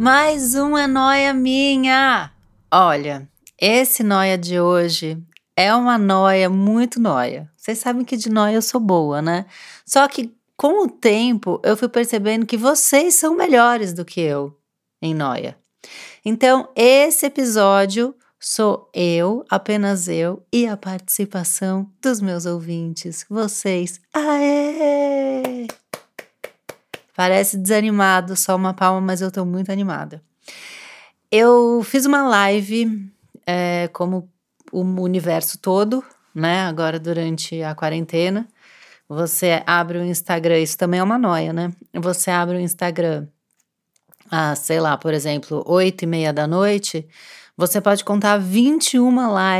[0.00, 2.32] Mais uma noia minha!
[2.72, 3.28] Olha,
[3.60, 5.22] esse noia de hoje
[5.54, 7.50] é uma noia muito noia.
[7.54, 9.44] Vocês sabem que de noia eu sou boa, né?
[9.84, 14.56] Só que com o tempo eu fui percebendo que vocês são melhores do que eu
[15.02, 15.54] em noia.
[16.24, 24.00] Então, esse episódio sou eu, apenas eu e a participação dos meus ouvintes, vocês.
[24.14, 25.66] Aê!
[27.20, 30.22] Parece desanimado, só uma palma, mas eu tô muito animada.
[31.30, 33.12] Eu fiz uma live,
[33.46, 34.26] é, como
[34.72, 36.02] o universo todo,
[36.34, 36.62] né?
[36.62, 38.48] Agora durante a quarentena.
[39.06, 41.70] Você abre o Instagram, isso também é uma noia, né?
[41.92, 43.26] Você abre o Instagram,
[44.30, 47.06] ah, sei lá, por exemplo, oito e meia da noite,
[47.54, 49.10] você pode contar 21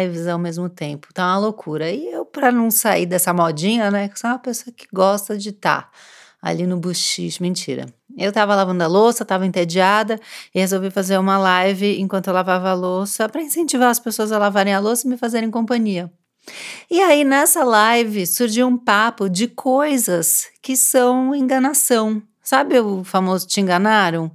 [0.00, 1.12] lives ao mesmo tempo.
[1.12, 1.90] Tá uma loucura.
[1.90, 4.10] E eu, para não sair dessa modinha, né?
[4.14, 5.82] Sou uma pessoa que gosta de estar.
[5.82, 7.42] Tá ali no buchiche.
[7.42, 7.86] Mentira.
[8.16, 10.20] Eu tava lavando a louça, tava entediada
[10.54, 14.38] e resolvi fazer uma live enquanto eu lavava a louça para incentivar as pessoas a
[14.38, 16.10] lavarem a louça e me fazerem companhia.
[16.90, 22.22] E aí nessa live surgiu um papo de coisas que são enganação.
[22.42, 24.30] Sabe o famoso te enganaram?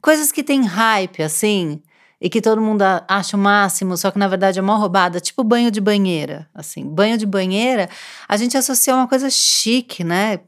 [0.00, 1.80] Coisas que tem hype assim,
[2.22, 5.42] e que todo mundo acha o máximo, só que na verdade é uma roubada, tipo
[5.42, 7.90] banho de banheira, assim, banho de banheira,
[8.28, 10.38] a gente associa uma coisa chique, né?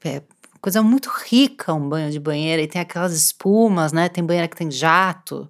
[0.64, 4.08] Coisa muito rica um banho de banheira e tem aquelas espumas, né?
[4.08, 5.46] Tem banheira que tem jato.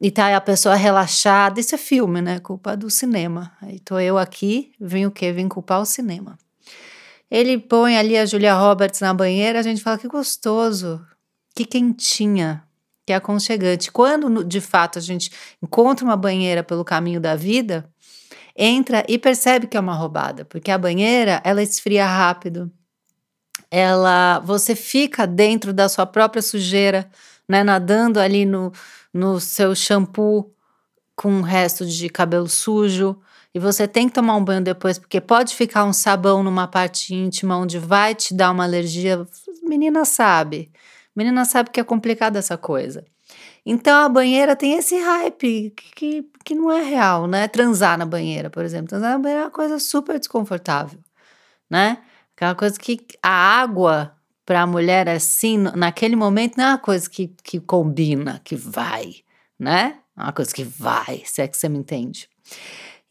[0.00, 1.60] E tá a pessoa relaxada.
[1.60, 2.40] Isso é filme, né?
[2.40, 3.52] Culpa do cinema.
[3.60, 5.32] Aí tô eu aqui, vim o quê?
[5.32, 6.38] Vim culpar o cinema.
[7.30, 11.06] Ele põe ali a Julia Roberts na banheira, a gente fala que gostoso,
[11.54, 12.64] que quentinha,
[13.06, 13.92] que aconchegante.
[13.92, 15.30] Quando de fato a gente
[15.62, 17.86] encontra uma banheira pelo caminho da vida,
[18.56, 22.72] entra e percebe que é uma roubada, porque a banheira ela esfria rápido
[23.72, 27.10] ela você fica dentro da sua própria sujeira,
[27.48, 28.70] né, nadando ali no,
[29.12, 30.52] no seu shampoo
[31.16, 33.18] com o resto de cabelo sujo,
[33.54, 37.14] e você tem que tomar um banho depois, porque pode ficar um sabão numa parte
[37.14, 39.26] íntima onde vai te dar uma alergia.
[39.62, 40.70] Menina sabe.
[41.16, 43.04] Menina sabe que é complicada essa coisa.
[43.64, 47.46] Então a banheira tem esse hype que, que não é real, né?
[47.48, 48.88] Transar na banheira, por exemplo.
[48.88, 50.98] Transar na banheira é uma coisa super desconfortável,
[51.70, 51.98] né?
[52.42, 57.08] Aquela coisa que a água para a mulher assim, naquele momento, não é uma coisa
[57.08, 59.14] que, que combina, que vai,
[59.56, 59.98] né?
[60.16, 62.28] É uma coisa que vai, se é que você me entende.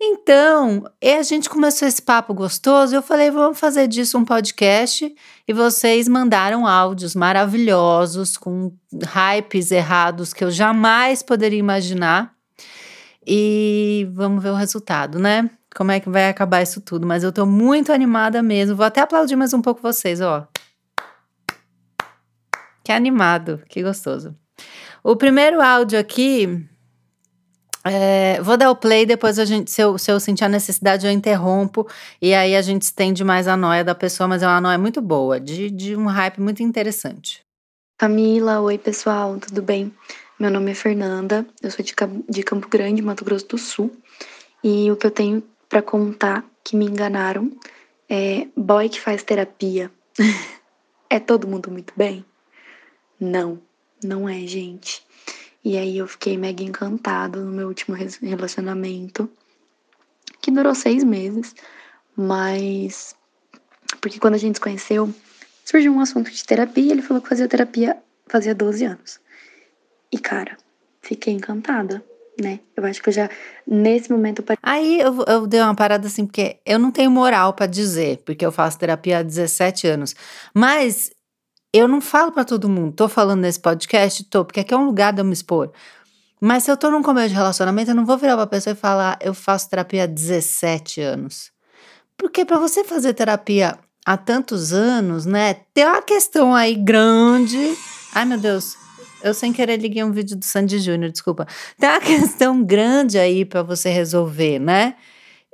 [0.01, 2.93] Então, a gente começou esse papo gostoso.
[2.93, 5.15] Eu falei, vamos fazer disso um podcast.
[5.47, 12.35] E vocês mandaram áudios maravilhosos, com hypes errados que eu jamais poderia imaginar.
[13.25, 15.49] E vamos ver o resultado, né?
[15.75, 18.75] Como é que vai acabar isso tudo, mas eu tô muito animada mesmo.
[18.75, 20.47] Vou até aplaudir mais um pouco vocês, ó.
[22.83, 24.35] Que animado, que gostoso.
[25.03, 26.67] O primeiro áudio aqui,
[27.83, 31.05] é, vou dar o play, depois a gente, se eu, se eu sentir a necessidade,
[31.05, 31.87] eu interrompo,
[32.21, 35.01] e aí a gente estende mais a noia da pessoa, mas é uma noia muito
[35.01, 37.43] boa, de, de um hype muito interessante.
[37.97, 39.93] Camila, oi pessoal, tudo bem?
[40.39, 41.93] Meu nome é Fernanda, eu sou de,
[42.29, 43.95] de Campo Grande, Mato Grosso do Sul,
[44.63, 47.49] e o que eu tenho para contar que me enganaram.
[48.09, 49.89] É, boy que faz terapia.
[51.09, 52.25] é todo mundo muito bem?
[53.17, 53.61] Não,
[54.03, 55.01] não é, gente.
[55.63, 59.29] E aí eu fiquei mega encantado no meu último relacionamento,
[60.41, 61.55] que durou seis meses,
[62.17, 63.15] mas
[64.01, 65.13] porque quando a gente se conheceu,
[65.63, 67.97] surgiu um assunto de terapia, ele falou que fazia terapia
[68.27, 69.19] fazia 12 anos.
[70.11, 70.57] E cara,
[71.01, 72.03] fiquei encantada
[72.39, 72.59] né?
[72.75, 73.29] Eu acho que eu já,
[73.67, 74.43] nesse momento.
[74.61, 78.45] Aí eu, eu dei uma parada assim, porque eu não tenho moral para dizer, porque
[78.45, 80.15] eu faço terapia há 17 anos.
[80.53, 81.11] Mas
[81.73, 82.93] eu não falo para todo mundo.
[82.93, 84.23] Tô falando nesse podcast?
[84.25, 85.71] Tô, porque aqui é um lugar de eu me expor.
[86.39, 88.75] Mas se eu tô num começo de relacionamento, eu não vou virar pra pessoa e
[88.75, 91.51] falar, eu faço terapia há 17 anos.
[92.17, 95.53] Porque para você fazer terapia há tantos anos, né?
[95.73, 97.77] Tem uma questão aí grande.
[98.13, 98.80] Ai, meu Deus.
[99.23, 101.47] Eu sem querer liguei um vídeo do Sandy Júnior, desculpa.
[101.79, 104.95] Tem uma questão grande aí para você resolver, né?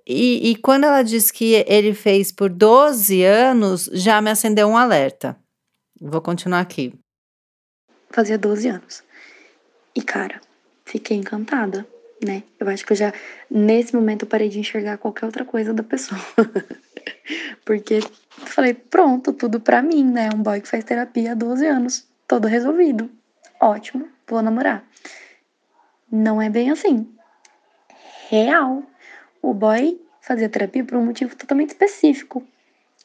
[0.08, 4.78] e, e quando ela disse que ele fez por 12 anos, já me acendeu um
[4.78, 5.36] alerta.
[6.00, 6.94] Vou continuar aqui.
[8.10, 9.04] Fazia 12 anos.
[9.94, 10.40] E, cara,
[10.86, 11.86] fiquei encantada,
[12.24, 12.44] né?
[12.58, 13.14] Eu acho que eu já,
[13.52, 16.22] nesse momento, parei de enxergar qualquer outra coisa da pessoa.
[17.66, 18.00] Porque
[18.30, 20.30] falei, pronto, tudo pra mim, né?
[20.34, 23.10] Um boy que faz terapia há 12 anos, todo resolvido.
[23.60, 24.86] Ótimo, vou namorar.
[26.12, 27.08] Não é bem assim.
[28.30, 28.84] Real.
[29.42, 32.46] O boy fazia terapia por um motivo totalmente específico,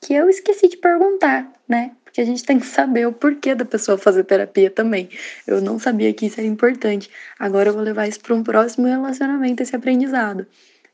[0.00, 1.92] que eu esqueci de perguntar, né?
[2.04, 5.08] Porque a gente tem que saber o porquê da pessoa fazer terapia também.
[5.46, 7.08] Eu não sabia que isso era importante.
[7.38, 10.46] Agora eu vou levar isso para um próximo relacionamento, esse aprendizado.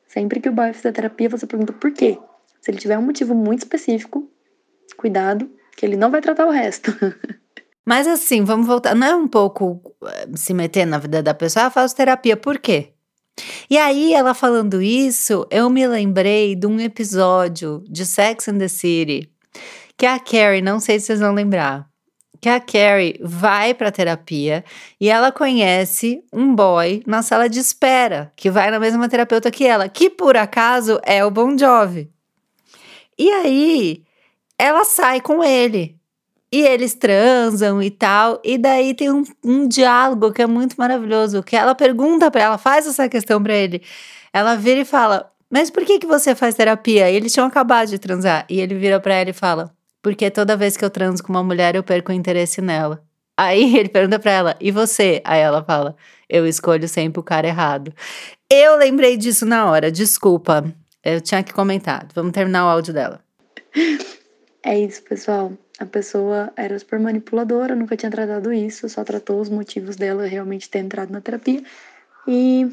[0.06, 2.18] Sempre que o boy fizer terapia, você pergunta por quê.
[2.60, 4.30] Se ele tiver um motivo muito específico,
[4.96, 6.92] cuidado, que ele não vai tratar o resto.
[7.88, 8.94] Mas assim, vamos voltar.
[8.94, 11.64] Não é um pouco eh, se meter na vida da pessoa?
[11.64, 12.92] Eu faço terapia, por quê?
[13.70, 18.68] E aí, ela falando isso, eu me lembrei de um episódio de Sex and the
[18.68, 19.32] City
[19.96, 21.88] que a Carrie, não sei se vocês vão lembrar,
[22.42, 24.62] que a Carrie vai para terapia
[25.00, 29.64] e ela conhece um boy na sala de espera, que vai na mesma terapeuta que
[29.64, 32.10] ela, que por acaso é o Bon Jovi.
[33.18, 34.02] E aí,
[34.58, 35.97] ela sai com ele.
[36.50, 38.40] E eles transam e tal.
[38.44, 41.42] E daí tem um, um diálogo que é muito maravilhoso.
[41.42, 43.82] Que ela pergunta para ela, faz essa questão para ele.
[44.32, 47.10] Ela vira e fala: Mas por que, que você faz terapia?
[47.10, 48.46] E eles tinham acabado de transar.
[48.48, 49.70] E ele vira para ela e fala:
[50.02, 53.06] Porque toda vez que eu transo com uma mulher, eu perco o interesse nela.
[53.38, 55.22] Aí ele pergunta pra ela, e você?
[55.24, 55.96] Aí ela fala,
[56.28, 57.94] eu escolho sempre o cara errado.
[58.50, 60.64] Eu lembrei disso na hora, desculpa.
[61.04, 62.08] Eu tinha que comentar.
[62.14, 63.20] Vamos terminar o áudio dela.
[64.64, 65.52] É isso, pessoal.
[65.78, 70.68] A pessoa era super manipuladora, nunca tinha tratado isso, só tratou os motivos dela realmente
[70.68, 71.62] ter entrado na terapia.
[72.26, 72.66] E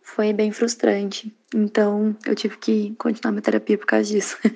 [0.00, 1.34] foi bem frustrante.
[1.54, 4.38] Então, eu tive que continuar minha terapia por causa disso.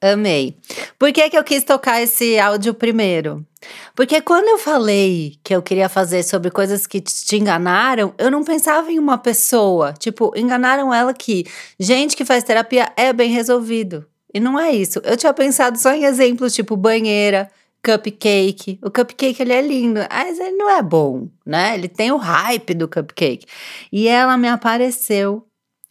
[0.00, 0.56] Amei.
[0.98, 3.46] Por que, que eu quis tocar esse áudio primeiro?
[3.94, 8.44] Porque quando eu falei que eu queria fazer sobre coisas que te enganaram, eu não
[8.44, 9.92] pensava em uma pessoa.
[9.92, 11.44] Tipo, enganaram ela que
[11.78, 14.06] gente que faz terapia é bem resolvido.
[14.36, 15.00] E não é isso.
[15.02, 17.50] Eu tinha pensado só em exemplos tipo banheira,
[17.82, 18.78] cupcake.
[18.84, 21.72] O cupcake ele é lindo, mas ele não é bom, né?
[21.72, 23.46] Ele tem o hype do cupcake.
[23.90, 25.46] E ela me apareceu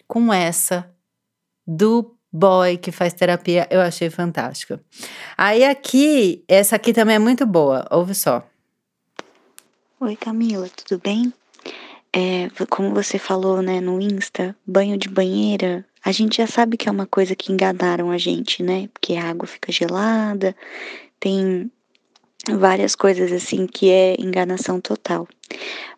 [0.07, 0.88] com essa
[1.65, 4.80] do boy que faz terapia, eu achei fantástico.
[5.36, 8.48] Aí aqui, essa aqui também é muito boa, ouve só.
[10.00, 11.33] Oi Camila, tudo bem?
[12.13, 16.87] É, como você falou, né, no Insta, banho de banheira, a gente já sabe que
[16.87, 18.87] é uma coisa que enganaram a gente, né?
[18.93, 20.55] Porque a água fica gelada,
[21.19, 21.71] tem
[22.47, 25.27] várias coisas assim que é enganação total.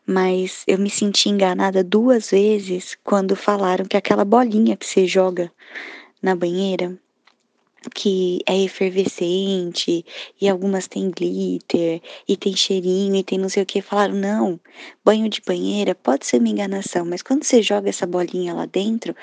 [0.06, 5.52] Mas eu me senti enganada duas vezes quando falaram que aquela bolinha que você joga
[6.22, 6.98] na banheira
[7.94, 10.06] que é efervescente
[10.40, 13.82] e algumas tem glitter e tem cheirinho e tem não sei o que.
[13.82, 14.60] Falaram, não,
[15.04, 19.16] banho de banheira pode ser uma enganação, mas quando você joga essa bolinha lá dentro,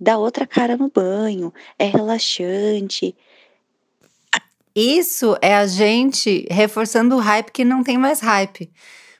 [0.00, 3.14] dá outra cara no banho, é relaxante.
[4.74, 8.70] Isso é a gente reforçando o hype que não tem mais hype.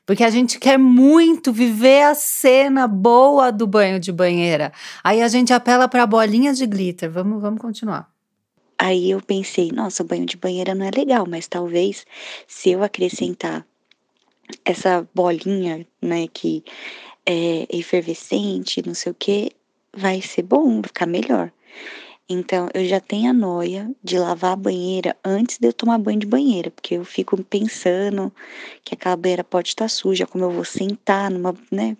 [0.05, 4.73] Porque a gente quer muito viver a cena boa do banho de banheira.
[5.03, 7.09] Aí a gente apela para a bolinha de glitter.
[7.09, 8.09] Vamos, vamos continuar.
[8.77, 12.03] Aí eu pensei, nossa, banho de banheira não é legal, mas talvez
[12.47, 13.65] se eu acrescentar
[14.65, 16.63] essa bolinha, né, que
[17.25, 19.51] é efervescente, não sei o que,
[19.95, 21.51] vai ser bom, vai ficar melhor.
[22.33, 26.19] Então, eu já tenho a noia de lavar a banheira antes de eu tomar banho
[26.19, 28.31] de banheira, porque eu fico pensando
[28.85, 31.97] que aquela banheira pode estar suja, como eu vou sentar numa, né?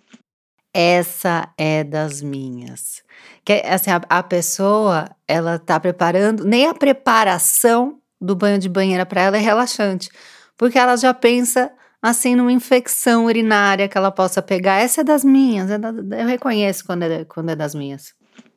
[0.72, 3.02] Essa é das minhas.
[3.44, 9.04] Que assim, a, a pessoa, ela tá preparando, nem a preparação do banho de banheira
[9.04, 10.08] para ela é relaxante,
[10.56, 11.70] porque ela já pensa
[12.02, 14.80] assim numa infecção urinária que ela possa pegar.
[14.80, 18.12] Essa é das minhas, é da, eu reconheço quando é, quando é das minhas.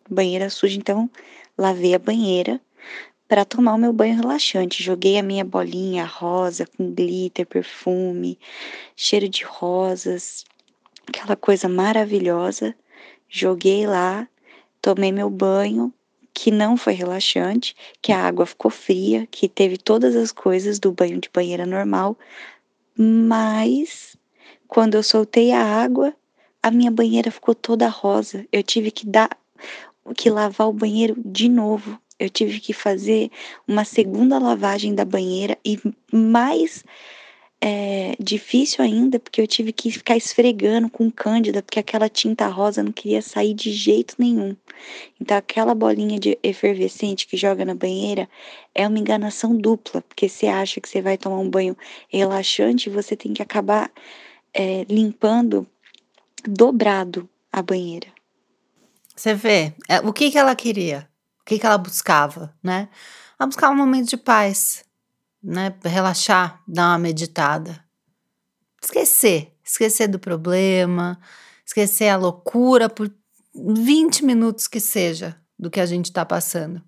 [0.10, 1.10] Banheira suja, então
[1.56, 2.60] lavei a banheira
[3.28, 4.84] para tomar o meu banho relaxante.
[4.84, 8.40] Joguei a minha bolinha rosa com glitter, perfume,
[8.96, 10.44] cheiro de rosas,
[11.08, 12.75] aquela coisa maravilhosa.
[13.30, 14.28] Joguei lá,
[14.82, 15.94] tomei meu banho,
[16.34, 20.92] que não foi relaxante, que a água ficou fria, que teve todas as coisas do
[20.92, 22.18] banho de banheira normal,
[22.98, 24.18] mas
[24.68, 26.14] quando eu soltei a água,
[26.62, 28.46] a minha banheira ficou toda rosa.
[28.52, 29.30] Eu tive que dar
[30.16, 32.00] que lavar o banheiro de novo.
[32.20, 33.30] Eu tive que fazer
[33.68, 35.80] uma segunda lavagem da banheira e
[36.12, 36.84] mais
[37.67, 42.84] é, difícil ainda, porque eu tive que ficar esfregando com cândida, porque aquela tinta rosa
[42.84, 44.55] não queria sair de jeito nenhum.
[45.19, 48.29] Então, aquela bolinha de efervescente que joga na banheira
[48.75, 51.75] é uma enganação dupla, porque você acha que você vai tomar um banho
[52.07, 53.91] relaxante e você tem que acabar
[54.53, 55.65] é, limpando
[56.48, 58.10] dobrado a banheira.
[59.15, 61.10] Você vê, é, o que, que ela queria?
[61.41, 62.89] O que, que ela buscava, né?
[63.39, 64.85] Ela buscava um momento de paz,
[65.46, 65.74] né?
[65.84, 67.80] Relaxar, dar uma meditada.
[68.82, 71.20] Esquecer, esquecer do problema,
[71.66, 73.12] esquecer a loucura por
[73.54, 76.82] 20 minutos que seja do que a gente está passando.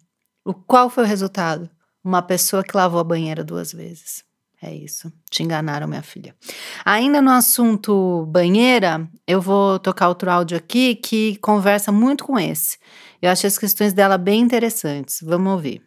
[0.43, 1.69] O qual foi o resultado?
[2.03, 4.23] Uma pessoa que lavou a banheira duas vezes.
[4.61, 5.11] É isso.
[5.29, 6.35] Te enganaram, minha filha.
[6.83, 12.77] Ainda no assunto banheira, eu vou tocar outro áudio aqui que conversa muito com esse.
[13.21, 15.19] Eu achei as questões dela bem interessantes.
[15.21, 15.86] Vamos ouvir.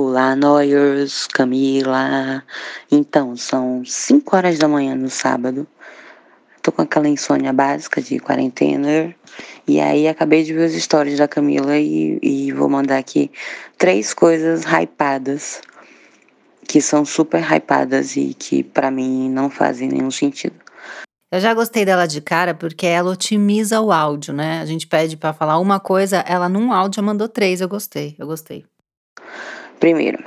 [0.00, 2.44] Olá, Noyers, Camila.
[2.88, 5.66] Então, são 5 horas da manhã no sábado.
[6.62, 9.12] Tô com aquela insônia básica de quarentena.
[9.66, 13.28] E aí acabei de ver os stories da Camila e, e vou mandar aqui
[13.76, 15.60] três coisas hypadas.
[16.68, 20.54] Que são super hypadas e que para mim não fazem nenhum sentido.
[21.32, 24.60] Eu já gostei dela de cara porque ela otimiza o áudio, né?
[24.60, 27.60] A gente pede para falar uma coisa, ela num áudio mandou três.
[27.60, 28.64] Eu gostei, eu gostei.
[29.78, 30.24] Primeiro,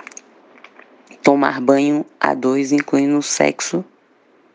[1.21, 3.83] tomar banho a dois, incluindo sexo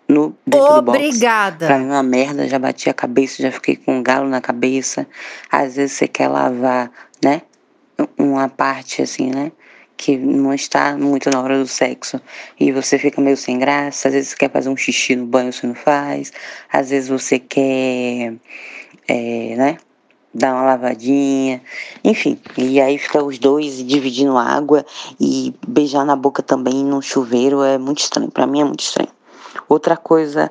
[0.09, 1.57] no dentro Obrigada.
[1.57, 1.67] do box.
[1.67, 4.41] Pra mim é uma merda, já bati a cabeça, já fiquei com um galo na
[4.41, 5.07] cabeça.
[5.50, 6.91] Às vezes você quer lavar,
[7.23, 7.43] né?
[8.19, 9.53] Uma parte assim, né?
[9.97, 12.21] Que não está muito na hora do sexo.
[12.61, 14.09] E você fica meio sem graça.
[14.09, 16.33] Às vezes você quer fazer um xixi no banho, você não faz.
[16.71, 18.35] Às vezes você quer,
[19.09, 19.79] é, né?
[20.37, 21.62] Dar uma lavadinha,
[22.05, 22.38] enfim.
[22.57, 24.85] E aí fica os dois dividindo água
[25.19, 28.31] e beijar na boca também no chuveiro é muito estranho.
[28.31, 29.09] Para mim é muito estranho.
[29.69, 30.50] Outra coisa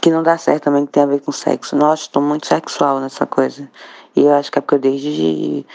[0.00, 1.76] que não dá certo também que tem a ver com sexo.
[1.76, 3.70] Nossa, estou muito sexual nessa coisa.
[4.16, 5.66] E eu acho que é porque eu desde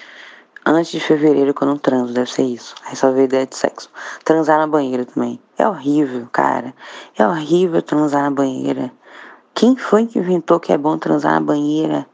[0.66, 2.74] antes de fevereiro que eu não transo, deve ser isso.
[2.96, 3.90] Só veio ideia de sexo.
[4.24, 5.40] Transar na banheira também.
[5.58, 6.74] É horrível, cara.
[7.16, 8.92] É horrível transar na banheira.
[9.54, 12.08] Quem foi que inventou que é bom transar na banheira?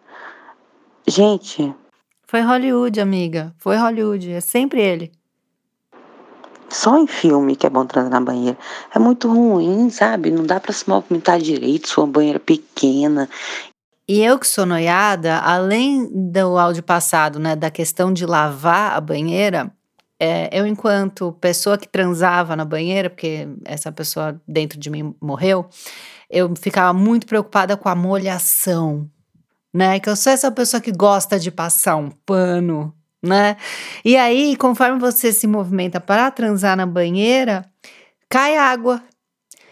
[1.07, 1.73] Gente.
[2.27, 3.53] Foi Hollywood, amiga.
[3.57, 4.31] Foi Hollywood.
[4.31, 5.11] É sempre ele.
[6.69, 8.57] Só em filme que é bom transar na banheira.
[8.95, 10.31] É muito ruim, sabe?
[10.31, 13.29] Não dá para se movimentar direito, sua banheira pequena.
[14.07, 19.01] E eu que sou noiada, além do áudio passado, né, da questão de lavar a
[19.01, 19.71] banheira,
[20.19, 25.67] é, eu enquanto pessoa que transava na banheira, porque essa pessoa dentro de mim morreu,
[26.29, 29.09] eu ficava muito preocupada com a molhação,
[29.73, 29.99] né?
[29.99, 33.57] Que eu sou essa pessoa que gosta de passar um pano, né?
[34.03, 37.65] E aí, conforme você se movimenta para transar na banheira,
[38.29, 39.03] cai água.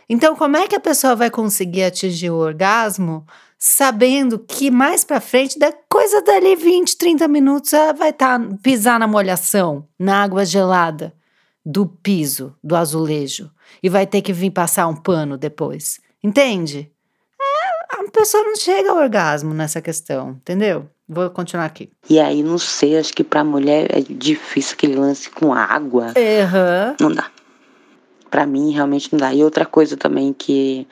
[0.10, 3.26] Então, como é que a pessoa vai conseguir atingir o orgasmo
[3.60, 8.98] sabendo que mais para frente, da coisa dali 20, 30 minutos, ela vai tá, pisar
[8.98, 11.14] na molhação, na água gelada
[11.66, 13.52] do piso, do azulejo,
[13.84, 16.00] e vai ter que vir passar um pano depois.
[16.24, 16.90] Entende?
[18.08, 20.88] A pessoa não chega ao orgasmo nessa questão, entendeu?
[21.08, 21.90] Vou continuar aqui.
[22.10, 26.08] E aí, não sei, acho que pra mulher é difícil aquele lance com água.
[26.08, 26.96] Uhum.
[27.00, 27.30] Não dá.
[28.30, 29.34] Pra mim, realmente não dá.
[29.34, 30.88] E outra coisa também que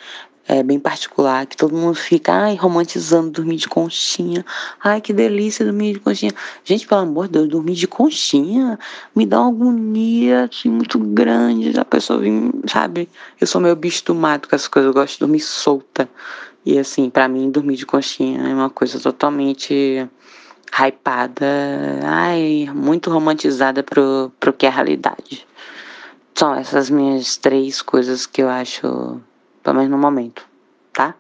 [0.48, 4.46] é bem particular, que todo mundo fica, ai, romantizando dormir de conchinha.
[4.82, 6.32] Ai, que delícia dormir de conchinha.
[6.64, 8.80] Gente, pelo amor de Deus, dormir de conchinha
[9.14, 11.78] me dá uma agonia, assim, muito grande.
[11.78, 13.10] A pessoa vem, sabe?
[13.40, 16.10] Eu sou meio bicho do mato com essas coisas, eu gosto de dormir solta.
[16.68, 20.06] E assim, para mim, dormir de conchinha é uma coisa totalmente
[20.78, 21.46] hypada,
[22.04, 25.48] ai, muito romantizada pro, pro que é a realidade.
[26.36, 28.82] São essas minhas três coisas que eu acho,
[29.64, 30.46] pelo menos no momento,
[30.92, 31.16] tá?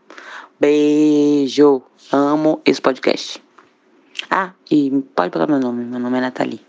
[0.60, 1.82] Beijo!
[2.12, 3.42] Amo esse podcast.
[4.30, 6.60] Ah, e pode falar meu nome, meu nome é Nathalie.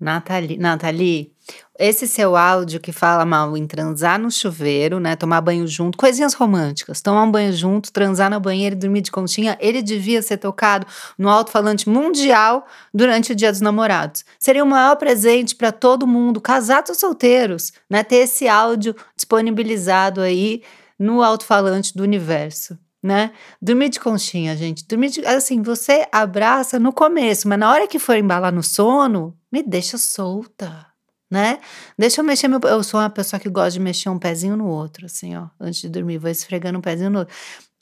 [0.00, 1.30] Nathalie, Nathalie,
[1.78, 5.16] esse seu áudio que fala mal em transar no chuveiro, né?
[5.16, 7.00] Tomar banho junto, coisinhas românticas.
[7.00, 10.86] Tomar um banho junto, transar na banheira e dormir de conchinha, ele devia ser tocado
[11.18, 14.24] no alto-falante mundial durante o Dia dos Namorados.
[14.38, 18.04] Seria o maior presente para todo mundo, casados ou solteiros, né?
[18.04, 20.62] Ter esse áudio disponibilizado aí
[20.98, 23.32] no alto-falante do universo né?
[23.60, 24.86] Dormir de conchinha, gente.
[24.88, 29.36] Dormir de, assim, você abraça no começo, mas na hora que for embalar no sono,
[29.52, 30.86] me deixa solta,
[31.30, 31.58] né?
[31.98, 34.66] Deixa eu mexer meu, eu sou uma pessoa que gosta de mexer um pezinho no
[34.66, 37.34] outro, assim, ó, antes de dormir, vou esfregando um pezinho no outro.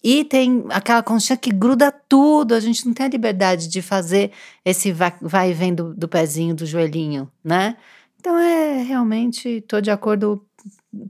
[0.03, 4.33] E tem aquela conchinha que gruda tudo, a gente não tem a liberdade de fazer
[4.65, 7.77] esse vai, e vem do, do pezinho, do joelhinho, né?
[8.19, 10.45] Então é realmente, tô de acordo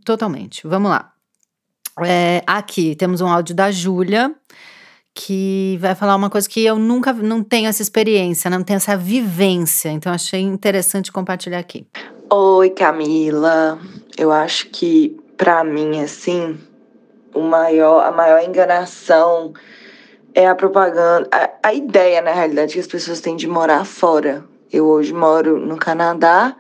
[0.05, 0.67] totalmente.
[0.67, 1.13] Vamos lá.
[2.05, 4.35] É, aqui temos um áudio da Júlia
[5.15, 8.97] que vai falar uma coisa que eu nunca não tenho essa experiência, não tenho essa
[8.97, 11.87] vivência, então achei interessante compartilhar aqui.
[12.35, 13.79] Oi, Camila.
[14.17, 16.59] Eu acho que para mim assim,
[17.35, 19.53] o maior a maior enganação
[20.33, 24.47] é a propaganda, a, a ideia na realidade que as pessoas têm de morar fora.
[24.73, 26.57] Eu hoje moro no Canadá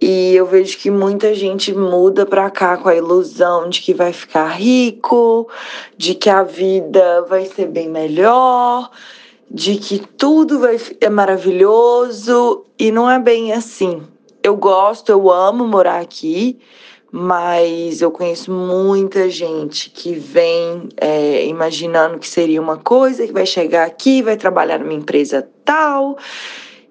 [0.00, 4.12] e eu vejo que muita gente muda para cá com a ilusão de que vai
[4.12, 5.48] ficar rico,
[5.96, 8.90] de que a vida vai ser bem melhor,
[9.48, 14.02] de que tudo vai é maravilhoso e não é bem assim.
[14.42, 16.58] Eu gosto, eu amo morar aqui,
[17.12, 23.46] mas eu conheço muita gente que vem é, imaginando que seria uma coisa, que vai
[23.46, 26.16] chegar aqui, vai trabalhar numa empresa tal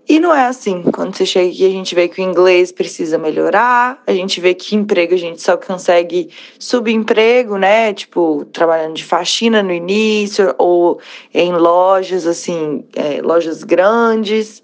[0.09, 0.81] e não é assim.
[0.91, 4.55] Quando você chega aqui, a gente vê que o inglês precisa melhorar, a gente vê
[4.55, 7.93] que emprego a gente só consegue subemprego, né?
[7.93, 10.99] Tipo, trabalhando de faxina no início, ou
[11.31, 14.63] em lojas, assim, é, lojas grandes.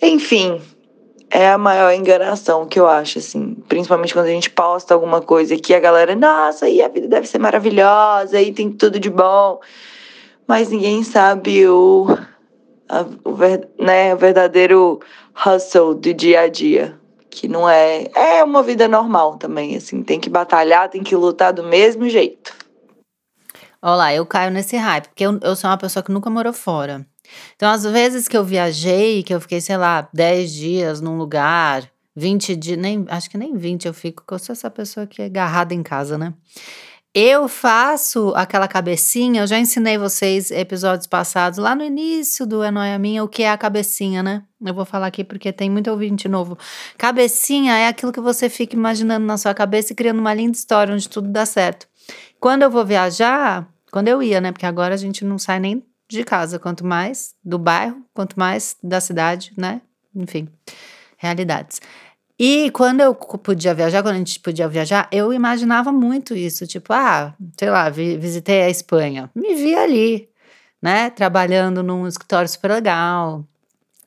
[0.00, 0.60] Enfim,
[1.30, 3.54] é a maior enganação que eu acho, assim.
[3.68, 7.26] Principalmente quando a gente posta alguma coisa que a galera, nossa, aí a vida deve
[7.26, 9.60] ser maravilhosa, aí tem tudo de bom.
[10.46, 12.06] Mas ninguém sabe o
[12.88, 15.00] a, o, ver, né, o verdadeiro
[15.34, 16.98] hustle do dia a dia.
[17.28, 18.06] Que não é.
[18.14, 20.02] É uma vida normal também, assim.
[20.02, 22.54] Tem que batalhar, tem que lutar do mesmo jeito.
[23.82, 27.06] Olá, eu caio nesse hype, porque eu, eu sou uma pessoa que nunca morou fora.
[27.54, 31.90] Então, às vezes que eu viajei, que eu fiquei, sei lá, 10 dias num lugar,
[32.14, 35.22] 20 dias, nem, acho que nem 20 eu fico, porque eu sou essa pessoa que
[35.22, 36.32] é agarrada em casa, né?
[37.18, 42.70] Eu faço aquela cabecinha, eu já ensinei vocês episódios passados, lá no início do É
[42.70, 44.42] Noia Minha, o que é a cabecinha, né?
[44.62, 46.58] Eu vou falar aqui porque tem muito ouvinte novo.
[46.98, 50.92] Cabecinha é aquilo que você fica imaginando na sua cabeça e criando uma linda história
[50.92, 51.88] onde tudo dá certo.
[52.38, 54.52] Quando eu vou viajar, quando eu ia, né?
[54.52, 58.76] Porque agora a gente não sai nem de casa, quanto mais do bairro, quanto mais
[58.82, 59.80] da cidade, né?
[60.14, 60.48] Enfim,
[61.16, 61.80] realidades.
[62.38, 66.66] E quando eu podia viajar, quando a gente podia viajar, eu imaginava muito isso.
[66.66, 69.30] Tipo, ah, sei lá, vi, visitei a Espanha.
[69.34, 70.28] Me vi ali,
[70.82, 71.08] né?
[71.10, 73.44] Trabalhando num escritório super legal.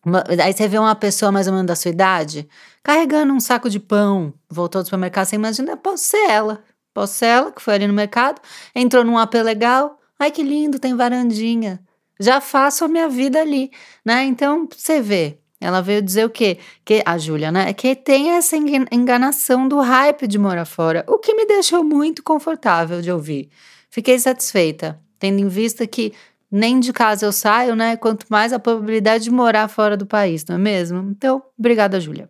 [0.05, 2.47] Uma, aí você vê uma pessoa mais ou menos da sua idade
[2.83, 6.63] carregando um saco de pão, voltou do supermercado, você imagina, posso ser ela.
[6.93, 8.41] Posso ser ela, que foi ali no mercado,
[8.73, 9.99] entrou num AP legal.
[10.17, 11.79] Ai, que lindo, tem varandinha.
[12.19, 13.71] Já faço a minha vida ali,
[14.05, 14.25] né?
[14.25, 16.57] Então, você vê, ela veio dizer o quê?
[16.83, 17.73] Que a Júlia, né?
[17.73, 23.01] Que tem essa enganação do hype de morar fora, o que me deixou muito confortável
[23.01, 23.49] de ouvir.
[23.89, 26.13] Fiquei satisfeita, tendo em vista que
[26.51, 27.95] nem de casa eu saio, né?
[27.95, 31.09] Quanto mais a probabilidade de morar fora do país, não é mesmo?
[31.11, 32.29] Então, obrigada, Júlia.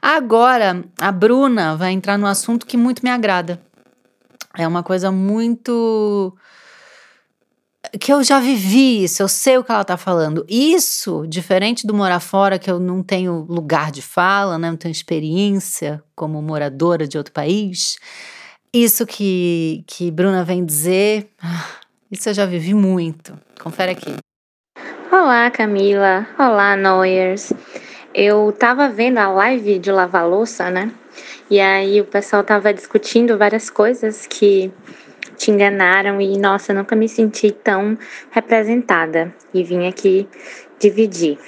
[0.00, 3.60] Agora, a Bruna vai entrar no assunto que muito me agrada.
[4.56, 6.36] É uma coisa muito
[8.00, 10.44] que eu já vivi isso, eu sei o que ela tá falando.
[10.48, 14.70] Isso, diferente do morar fora, que eu não tenho lugar de fala, né?
[14.70, 17.98] Não tenho experiência como moradora de outro país.
[18.72, 21.28] Isso que, que Bruna vem dizer,
[22.10, 23.38] isso eu já vivi muito.
[23.60, 24.16] Confere aqui.
[25.10, 26.26] Olá, Camila.
[26.38, 27.52] Olá, Noyers.
[28.14, 30.90] Eu tava vendo a live de lavar louça, né?
[31.50, 34.72] E aí o pessoal tava discutindo várias coisas que
[35.36, 37.96] te enganaram e, nossa, nunca me senti tão
[38.30, 40.28] representada e vim aqui
[40.78, 41.38] dividir.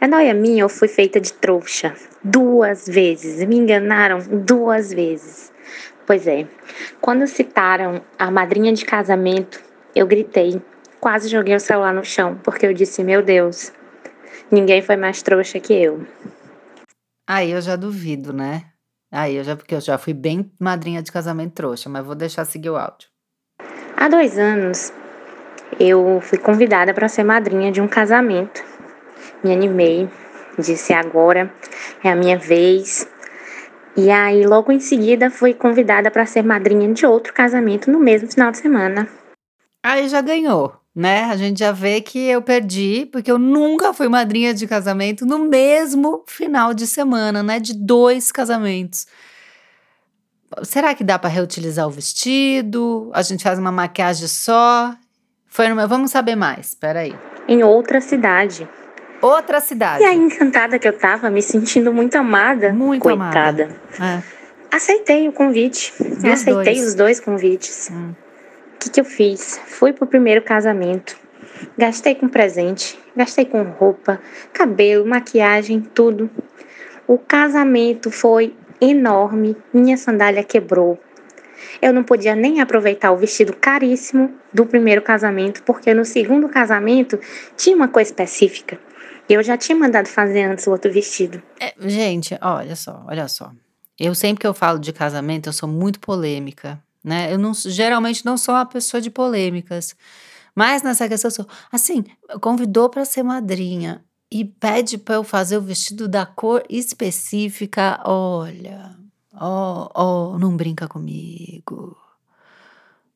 [0.00, 5.52] É noia minha, eu fui feita de trouxa duas vezes, me enganaram duas vezes.
[6.06, 6.46] Pois é,
[7.00, 9.62] quando citaram a madrinha de casamento,
[9.94, 10.60] eu gritei,
[11.00, 13.72] quase joguei o celular no chão, porque eu disse: Meu Deus,
[14.50, 16.06] ninguém foi mais trouxa que eu.
[17.28, 18.67] Aí eu já duvido, né?
[19.10, 22.44] Aí eu já, porque eu já fui bem madrinha de casamento trouxa, mas vou deixar
[22.44, 23.08] seguir o áudio.
[23.96, 24.92] Há dois anos
[25.78, 28.62] eu fui convidada para ser madrinha de um casamento.
[29.42, 30.08] Me animei,
[30.58, 31.52] disse agora
[32.02, 33.08] é a minha vez.
[33.96, 38.30] E aí logo em seguida fui convidada para ser madrinha de outro casamento no mesmo
[38.30, 39.08] final de semana.
[39.84, 41.26] Aí já ganhou, né?
[41.26, 45.38] A gente já vê que eu perdi, porque eu nunca fui madrinha de casamento no
[45.38, 47.60] mesmo final de semana, né?
[47.60, 49.06] De dois casamentos.
[50.64, 53.12] Será que dá para reutilizar o vestido?
[53.14, 54.92] A gente faz uma maquiagem só?
[55.46, 55.86] Foi numa...
[55.86, 56.70] Vamos saber mais.
[56.70, 57.14] Espera aí.
[57.46, 58.68] Em outra cidade.
[59.22, 60.02] Outra cidade.
[60.02, 62.72] E aí, encantada que eu tava, me sentindo muito amada.
[62.72, 63.78] Muito coitada.
[63.98, 64.22] amada.
[64.72, 64.76] É.
[64.76, 65.92] Aceitei o convite.
[66.32, 66.88] Aceitei dois.
[66.88, 67.88] os dois convites.
[67.92, 68.14] Hum.
[68.78, 69.60] O que, que eu fiz?
[69.66, 71.18] Fui pro primeiro casamento.
[71.76, 74.20] Gastei com presente, gastei com roupa,
[74.52, 76.30] cabelo, maquiagem, tudo.
[77.04, 80.96] O casamento foi enorme, minha sandália quebrou.
[81.82, 87.18] Eu não podia nem aproveitar o vestido caríssimo do primeiro casamento, porque no segundo casamento
[87.56, 88.78] tinha uma coisa específica.
[89.28, 91.42] Eu já tinha mandado fazer antes o outro vestido.
[91.58, 93.50] É, gente, olha só, olha só.
[93.98, 97.32] Eu sempre que eu falo de casamento, eu sou muito polêmica, né?
[97.32, 99.96] Eu não, geralmente não sou uma pessoa de polêmicas.
[100.54, 102.04] Mas nessa questão, eu sou, assim,
[102.40, 108.00] convidou para ser madrinha e pede para eu fazer o vestido da cor específica.
[108.04, 108.94] Olha,
[109.34, 111.96] ó, oh, oh, não brinca comigo.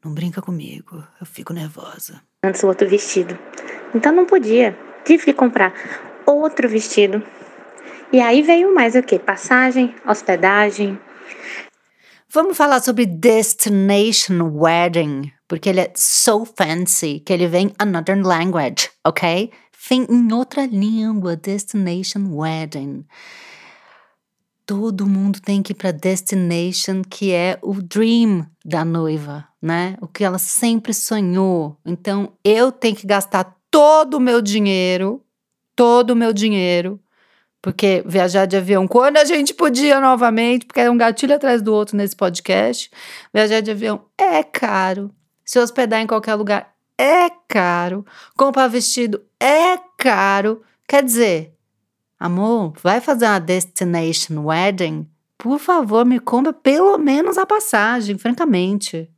[0.04, 2.20] Não brinca comigo, eu fico nervosa.
[2.44, 3.38] Antes o outro vestido.
[3.94, 4.76] Então não podia.
[5.04, 5.72] Tive que comprar
[6.26, 7.22] outro vestido.
[8.12, 9.18] E aí veio mais o que?
[9.18, 10.98] Passagem, hospedagem.
[12.34, 18.88] Vamos falar sobre Destination Wedding, porque ele é so fancy que ele vem another language,
[19.04, 19.50] ok?
[19.86, 23.04] Vem em outra língua, Destination Wedding.
[24.64, 29.98] Todo mundo tem que ir para destination, que é o dream da noiva, né?
[30.00, 31.76] O que ela sempre sonhou.
[31.84, 35.22] Então, eu tenho que gastar todo o meu dinheiro,
[35.76, 36.98] todo o meu dinheiro,
[37.62, 41.72] porque viajar de avião, quando a gente podia novamente, porque é um gatilho atrás do
[41.72, 42.90] outro nesse podcast,
[43.32, 45.14] viajar de avião é caro.
[45.44, 48.04] Se hospedar em qualquer lugar é caro.
[48.36, 50.62] Comprar vestido é caro.
[50.88, 51.54] Quer dizer,
[52.18, 55.08] amor, vai fazer uma destination wedding?
[55.38, 59.08] Por favor, me compra pelo menos a passagem, francamente.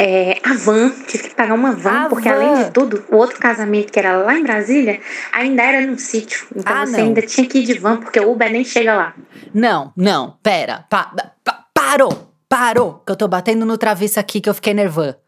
[0.00, 2.36] É, a van, tive que pagar uma van, a porque van.
[2.36, 5.00] além de tudo, o outro casamento que era lá em Brasília,
[5.32, 6.46] ainda era num sítio.
[6.54, 7.04] Então ah, você não.
[7.04, 9.14] ainda tinha que ir de van, porque o Uber nem chega lá.
[9.52, 10.86] Não, não, pera.
[10.88, 15.18] Pa, pa, parou, parou, que eu tô batendo no travessa aqui que eu fiquei nervosa.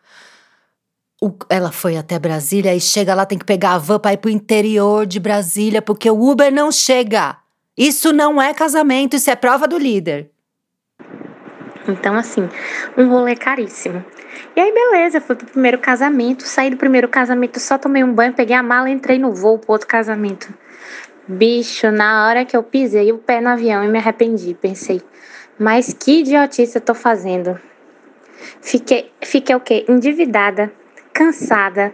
[1.20, 4.18] O, ela foi até Brasília e chega lá, tem que pegar a van pra ir
[4.18, 7.37] pro interior de Brasília, porque o Uber não chega.
[7.76, 10.30] Isso não é casamento, isso é prova do líder.
[11.88, 12.48] Então, assim,
[12.96, 14.04] um rolê caríssimo.
[14.54, 18.32] E aí, beleza, fui pro primeiro casamento, saí do primeiro casamento, só tomei um banho,
[18.32, 20.52] peguei a mala entrei no voo pro outro casamento.
[21.26, 25.00] Bicho, na hora que eu pisei o pé no avião e me arrependi, pensei,
[25.58, 27.60] mas que idiotice eu tô fazendo?
[28.60, 29.84] Fiquei, fiquei o quê?
[29.88, 30.72] Endividada,
[31.12, 31.92] cansada.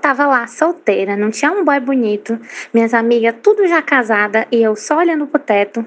[0.00, 2.38] Tava lá solteira, não tinha um boy bonito.
[2.74, 5.84] Minhas amigas tudo já casada e eu só olhando pro teto.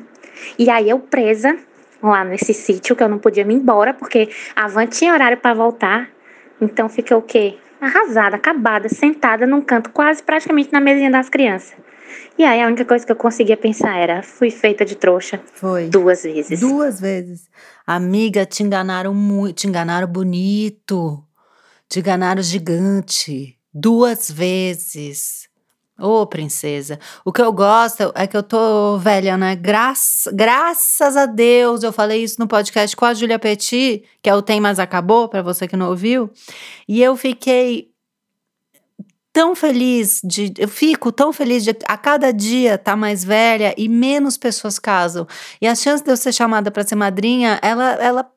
[0.57, 1.57] E aí eu presa
[2.01, 5.53] lá nesse sítio que eu não podia me embora porque a van tinha horário para
[5.53, 6.09] voltar.
[6.59, 7.57] Então fiquei o quê?
[7.79, 11.73] Arrasada, acabada, sentada num canto, quase praticamente na mesinha das crianças.
[12.37, 15.39] E aí a única coisa que eu conseguia pensar era: fui feita de trouxa.
[15.53, 15.87] Foi.
[15.89, 16.59] Duas vezes.
[16.59, 17.49] Duas vezes.
[17.85, 21.23] Amiga, te enganaram muito, te enganaram bonito.
[21.89, 23.57] Te enganaram gigante.
[23.73, 25.50] Duas vezes.
[26.01, 29.55] Ô, oh, princesa, o que eu gosto é que eu tô velha, né?
[29.55, 34.35] Graça, graças a Deus, eu falei isso no podcast com a Julia Petit, que é
[34.35, 36.29] o Tem Mas Acabou, para você que não ouviu.
[36.87, 37.91] E eu fiquei
[39.33, 40.53] tão feliz de.
[40.57, 45.27] Eu fico tão feliz de a cada dia tá mais velha e menos pessoas casam.
[45.61, 48.31] E a chance de eu ser chamada para ser madrinha, ela, ela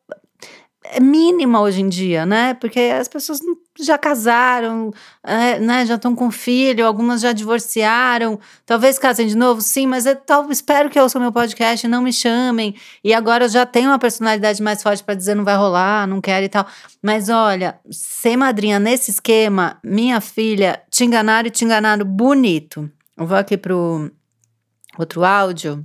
[0.85, 2.55] é mínima hoje em dia, né?
[2.55, 3.41] Porque as pessoas
[3.81, 5.85] já casaram, é, né?
[5.85, 8.39] Já estão com filho, algumas já divorciaram.
[8.65, 12.03] Talvez casem de novo, sim, mas eu tal, espero que ouçam meu podcast e não
[12.03, 12.75] me chamem.
[13.03, 16.21] E agora eu já tenho uma personalidade mais forte para dizer não vai rolar, não
[16.21, 16.67] quero e tal.
[17.03, 22.91] Mas olha, ser madrinha nesse esquema, minha filha, te enganaram e te enganaram bonito.
[23.17, 24.11] Eu vou aqui pro
[24.99, 25.85] outro áudio.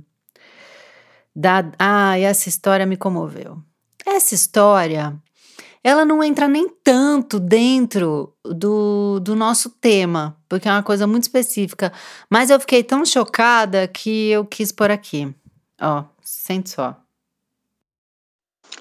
[1.34, 3.62] Da, ah, essa história me comoveu.
[4.04, 5.16] Essa história,
[5.82, 11.24] ela não entra nem tanto dentro do, do nosso tema, porque é uma coisa muito
[11.24, 11.92] específica.
[12.28, 15.34] Mas eu fiquei tão chocada que eu quis pôr aqui.
[15.80, 16.96] Ó, sente só.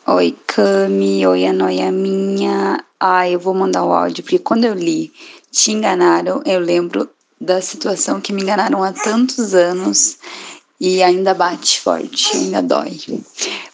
[0.05, 1.25] Oi, Cami.
[1.25, 2.83] Oi, a noia minha.
[2.99, 5.11] Ah, eu vou mandar o áudio, porque quando eu li
[5.51, 7.09] Te Enganaram, eu lembro
[7.39, 10.17] da situação que me enganaram há tantos anos
[10.79, 12.97] e ainda bate forte, ainda dói.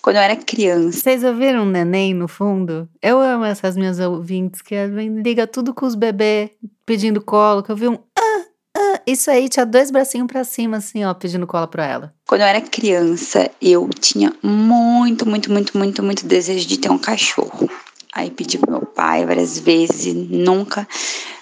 [0.01, 0.99] Quando eu era criança.
[0.99, 2.89] Vocês ouviram um neném no fundo?
[3.01, 4.75] Eu amo essas minhas ouvintes que
[5.23, 6.49] liga tudo com os bebês
[6.85, 8.45] pedindo colo, que eu vi um ah,
[8.77, 12.13] ah, isso aí tinha dois bracinhos para cima assim, ó, pedindo colo para ela.
[12.27, 16.97] Quando eu era criança, eu tinha muito, muito, muito, muito, muito desejo de ter um
[16.97, 17.69] cachorro.
[18.13, 20.87] Aí pedi pro meu pai várias vezes, nunca,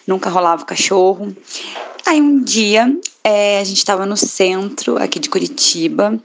[0.07, 1.35] nunca rolava o cachorro.
[2.05, 6.19] Aí um dia é, a gente estava no centro aqui de Curitiba.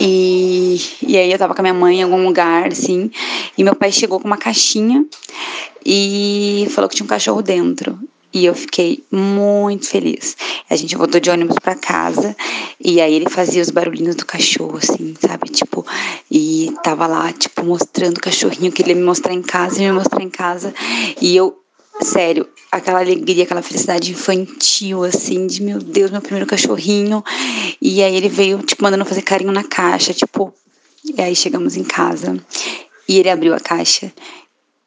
[0.00, 3.10] E, e aí eu tava com a minha mãe em algum lugar, assim,
[3.56, 5.04] e meu pai chegou com uma caixinha
[5.84, 7.98] e falou que tinha um cachorro dentro.
[8.32, 10.36] E eu fiquei muito feliz.
[10.68, 12.36] A gente voltou de ônibus para casa
[12.78, 15.48] e aí ele fazia os barulhinhos do cachorro, assim, sabe?
[15.48, 15.84] Tipo,
[16.30, 19.86] e tava lá, tipo, mostrando o cachorrinho que ele ia me mostrar em casa e
[19.86, 20.74] me mostrar em casa.
[21.22, 21.57] E eu,
[22.02, 27.22] sério, aquela alegria, aquela felicidade infantil, assim, de meu Deus, meu primeiro cachorrinho.
[27.80, 30.52] E aí ele veio, tipo, mandando fazer carinho na caixa, tipo.
[31.04, 32.38] E aí chegamos em casa
[33.08, 34.12] e ele abriu a caixa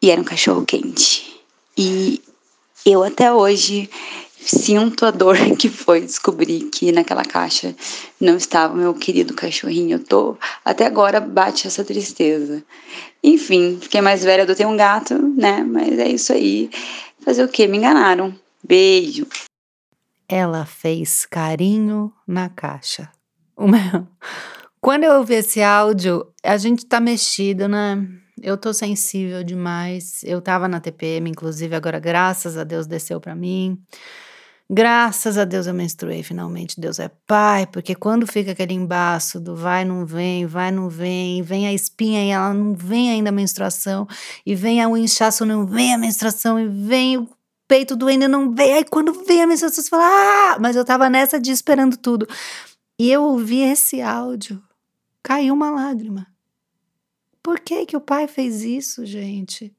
[0.02, 1.42] e era um cachorro quente.
[1.78, 2.22] E
[2.86, 3.90] eu até hoje
[4.44, 7.76] sinto a dor que foi descobrir que naquela caixa
[8.20, 9.96] não estava meu querido cachorrinho.
[9.96, 12.64] Eu tô até agora bate essa tristeza.
[13.24, 15.64] Enfim, fiquei mais velha, adotei um gato, né?
[15.64, 16.70] Mas é isso aí.
[17.24, 17.68] Fazer o quê?
[17.68, 18.34] Me enganaram.
[18.64, 19.28] Beijo.
[20.28, 23.10] Ela fez carinho na caixa.
[24.80, 28.04] Quando eu ouvi esse áudio, a gente tá mexido, né?
[28.42, 30.24] Eu tô sensível demais.
[30.24, 33.80] Eu tava na TPM, inclusive, agora, graças a Deus, desceu para mim.
[34.74, 36.80] Graças a Deus eu menstruei finalmente.
[36.80, 41.42] Deus é pai, porque quando fica aquele embaço do vai, não vem, vai, não vem,
[41.42, 44.08] vem a espinha e ela não vem ainda a menstruação,
[44.46, 47.28] e vem o inchaço, não vem a menstruação, e vem o
[47.68, 48.72] peito doendo, não vem.
[48.76, 50.58] Aí quando vem a menstruação, você fala, ah!
[50.58, 52.26] Mas eu tava nessa de esperando tudo.
[52.98, 54.64] E eu ouvi esse áudio,
[55.22, 56.28] caiu uma lágrima.
[57.44, 59.76] Por que que o pai fez isso, gente?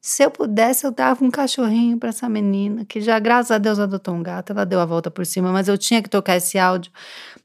[0.00, 3.78] Se eu pudesse, eu dava um cachorrinho para essa menina, que já, graças a Deus,
[3.78, 6.58] adotou um gato, ela deu a volta por cima, mas eu tinha que tocar esse
[6.58, 6.90] áudio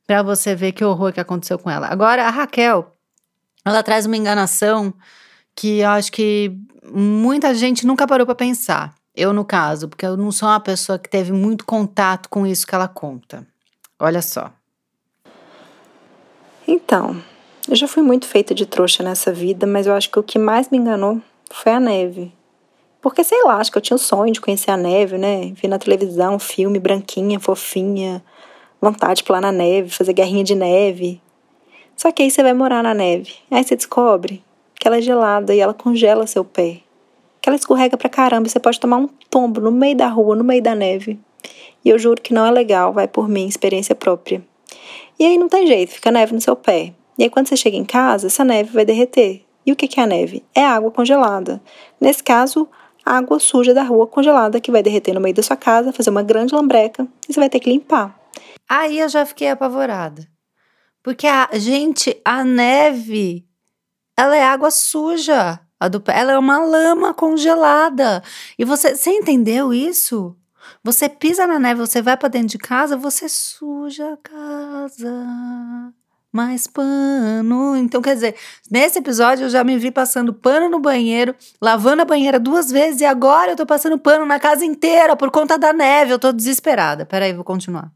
[0.08, 1.88] para você ver que horror que aconteceu com ela.
[1.88, 2.96] Agora, a Raquel,
[3.66, 4.94] ela traz uma enganação
[5.54, 6.56] que eu acho que
[6.94, 8.96] muita gente nunca parou para pensar.
[9.14, 12.66] Eu, no caso, porque eu não sou uma pessoa que teve muito contato com isso
[12.66, 13.46] que ela conta.
[14.00, 14.52] Olha só.
[16.68, 17.22] Então,
[17.68, 20.40] eu já fui muito feita de trouxa nessa vida, mas eu acho que o que
[20.40, 22.34] mais me enganou foi a neve.
[23.06, 25.54] Porque, sei lá, acho que eu tinha o sonho de conhecer a neve, né?
[25.54, 28.26] Vi na televisão, filme, branquinha, fofinha,
[28.82, 31.22] vontade de pular na neve, fazer guerrinha de neve.
[31.96, 33.36] Só que aí você vai morar na neve.
[33.52, 36.80] Aí você descobre que ela é gelada e ela congela seu pé.
[37.40, 40.36] Que ela escorrega pra caramba e você pode tomar um tombo no meio da rua,
[40.36, 41.20] no meio da neve.
[41.86, 44.44] E eu juro que não é legal, vai por mim, experiência própria.
[45.20, 46.92] E aí não tem jeito, fica neve no seu pé.
[47.20, 49.46] E aí, quando você chega em casa, essa neve vai derreter.
[49.64, 50.44] E o que é a neve?
[50.56, 51.62] É água congelada.
[52.02, 52.68] Nesse caso,
[53.06, 56.24] água suja da rua congelada que vai derreter no meio da sua casa, fazer uma
[56.24, 58.20] grande lambreca e você vai ter que limpar.
[58.68, 60.28] Aí eu já fiquei apavorada.
[61.04, 63.46] Porque a gente, a neve,
[64.18, 65.60] ela é água suja.
[65.80, 68.24] A do, ela é uma lama congelada.
[68.58, 70.36] E você, você entendeu isso?
[70.84, 75.94] Você pisa na neve, você vai para dentro de casa, você suja a casa
[76.36, 77.78] mais pano.
[77.78, 78.36] Então, quer dizer,
[78.70, 83.00] nesse episódio eu já me vi passando pano no banheiro, lavando a banheira duas vezes
[83.00, 86.12] e agora eu tô passando pano na casa inteira por conta da neve.
[86.12, 87.06] Eu tô desesperada.
[87.06, 87.90] Peraí, vou continuar.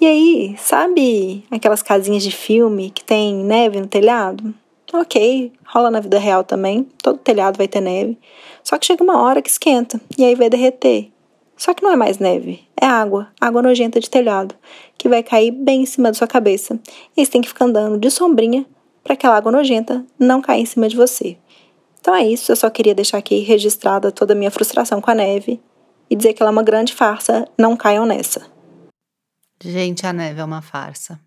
[0.00, 4.52] E aí, sabe aquelas casinhas de filme que tem neve no telhado?
[4.92, 6.88] Ok, rola na vida real também.
[7.00, 8.18] Todo telhado vai ter neve.
[8.64, 11.12] Só que chega uma hora que esquenta e aí vai derreter.
[11.60, 14.54] Só que não é mais neve, é água, água nojenta de telhado,
[14.96, 16.80] que vai cair bem em cima da sua cabeça.
[17.14, 18.64] E você tem que ficar andando de sombrinha
[19.04, 21.36] para aquela água nojenta não cair em cima de você.
[22.00, 25.14] Então é isso, eu só queria deixar aqui registrada toda a minha frustração com a
[25.14, 25.60] neve
[26.08, 28.50] e dizer que ela é uma grande farsa, não caiam nessa.
[29.62, 31.20] Gente, a neve é uma farsa.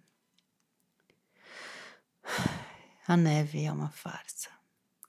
[3.07, 4.49] A neve é uma farsa.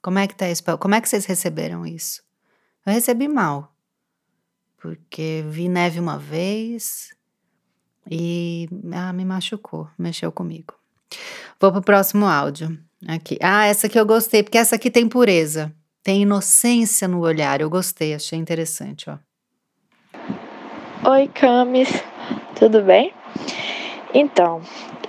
[0.03, 0.61] Como é que tá isso?
[0.77, 2.21] Como é que vocês receberam isso?
[2.85, 3.74] Eu recebi mal
[4.85, 7.09] porque vi neve uma vez
[8.09, 10.75] e ah, me machucou, mexeu comigo.
[11.59, 12.77] Vou pro próximo áudio.
[13.07, 13.37] Aqui.
[13.41, 17.61] Ah, essa aqui eu gostei, porque essa aqui tem pureza, tem inocência no olhar.
[17.61, 19.17] Eu gostei, achei interessante, ó.
[21.09, 21.89] Oi, Camis,
[22.55, 23.11] tudo bem?
[24.13, 24.61] Então,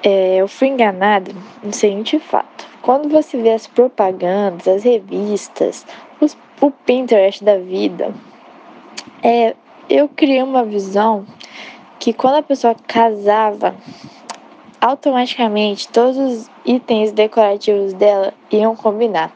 [0.02, 2.66] é, eu fui enganada no seguinte fato.
[2.80, 5.86] Quando você vê as propagandas, as revistas,
[6.20, 8.14] os, o Pinterest da vida,
[9.22, 9.56] é,
[9.88, 11.26] eu criei uma visão
[11.98, 13.74] que quando a pessoa casava,
[14.80, 19.32] automaticamente todos os itens decorativos dela iam combinar.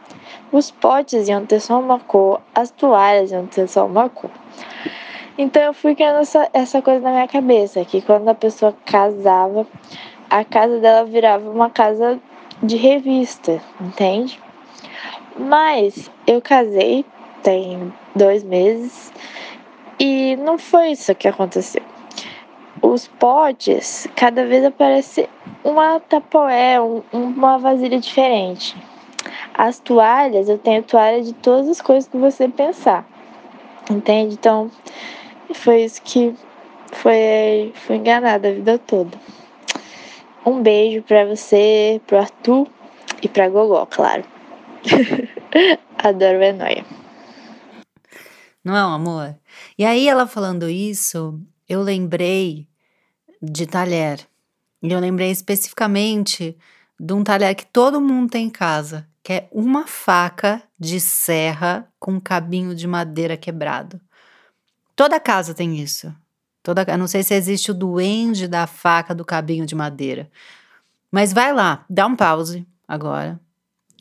[0.52, 4.30] Os potes iam ter só uma cor, as toalhas iam ter só uma cor.
[5.38, 9.66] Então eu fui criando essa, essa coisa na minha cabeça, que quando a pessoa casava,
[10.28, 12.20] a casa dela virava uma casa
[12.62, 14.38] de revista, entende?
[15.38, 17.04] Mas eu casei
[17.42, 19.12] tem dois meses
[20.00, 21.82] e não foi isso que aconteceu.
[22.80, 25.28] Os potes, cada vez aparece
[25.62, 28.74] uma tapoé, um, uma vasilha diferente.
[29.52, 33.06] As toalhas, eu tenho toalha de todas as coisas que você pensar.
[33.90, 34.34] Entende?
[34.34, 34.70] Então,
[35.52, 36.34] foi isso que
[36.92, 39.18] foi, foi enganada a vida toda.
[40.46, 42.66] Um beijo pra você, pro Arthur
[43.20, 44.24] e pra Gogó, claro.
[46.02, 46.84] Adoro a noia.
[48.64, 49.39] Não é um amor?
[49.79, 52.68] E aí, ela falando isso, eu lembrei
[53.40, 54.27] de talher.
[54.83, 56.57] E eu lembrei especificamente
[56.99, 61.88] de um talher que todo mundo tem em casa, que é uma faca de serra
[61.99, 64.01] com um cabinho de madeira quebrado.
[64.96, 66.14] Toda casa tem isso.
[66.62, 70.31] Toda, não sei se existe o duende da faca do cabinho de madeira.
[71.11, 73.40] Mas vai lá, dá um pause agora.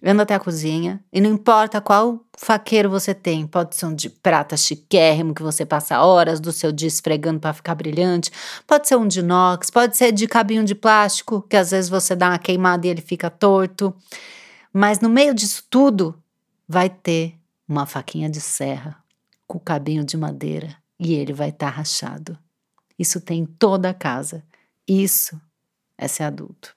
[0.03, 4.09] Anda até a cozinha e não importa qual faqueiro você tem, pode ser um de
[4.09, 8.31] prata chiquérrimo que você passa horas do seu dia esfregando para ficar brilhante,
[8.65, 12.15] pode ser um de inox, pode ser de cabinho de plástico, que às vezes você
[12.15, 13.93] dá uma queimada e ele fica torto.
[14.71, 16.17] Mas no meio disso tudo
[16.67, 17.35] vai ter
[17.67, 18.95] uma faquinha de serra
[19.45, 22.37] com cabinho de madeira e ele vai estar tá rachado.
[22.97, 24.43] Isso tem em toda a casa.
[24.87, 25.39] Isso
[25.97, 26.75] é ser adulto.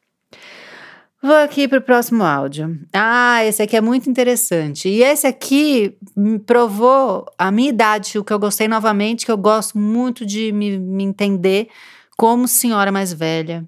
[1.22, 2.80] Vou aqui para o próximo áudio.
[2.92, 4.88] Ah, esse aqui é muito interessante.
[4.88, 5.96] E esse aqui
[6.44, 10.76] provou a minha idade, o que eu gostei novamente, que eu gosto muito de me,
[10.76, 11.68] me entender
[12.16, 13.64] como senhora mais velha.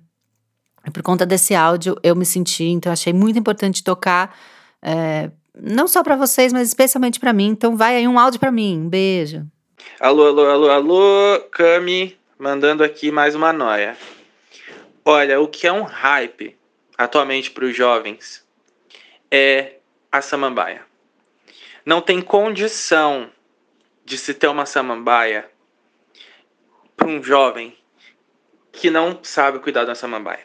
[0.85, 4.37] E por conta desse áudio, eu me senti, então achei muito importante tocar,
[4.83, 7.47] é, não só para vocês, mas especialmente para mim.
[7.47, 8.81] Então vai aí um áudio para mim.
[8.81, 9.47] Um beijo.
[10.01, 13.97] Alô, alô, alô, alô, Cami, mandando aqui mais uma noia.
[15.05, 16.57] Olha, o que é um hype?
[16.97, 18.47] Atualmente para os jovens
[19.31, 19.79] é
[20.11, 20.85] a samambaia.
[21.85, 23.31] Não tem condição
[24.05, 25.51] de se ter uma samambaia
[26.97, 27.77] para um jovem
[28.73, 30.45] que não sabe cuidar da samambaia.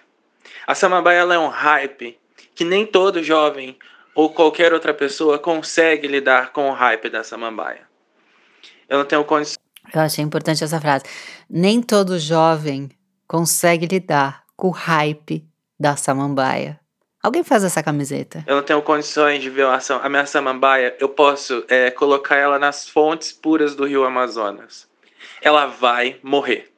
[0.66, 2.20] A samambaia é um hype
[2.56, 3.78] que nem todo jovem
[4.14, 7.88] ou qualquer outra pessoa consegue lidar com o hype da samambaia.
[8.88, 9.58] Eu não tenho condição.
[9.94, 11.06] Eu achei importante essa frase.
[11.50, 12.90] Nem todo jovem
[13.28, 15.49] consegue lidar com o hype
[15.80, 16.80] da samambaia.
[17.22, 18.44] Alguém faz essa camiseta?
[18.48, 20.96] Eu não tenho condições de ver a minha samambaia.
[21.00, 24.88] Eu posso é, colocar ela nas fontes puras do rio Amazonas.
[25.42, 26.72] Ela vai morrer.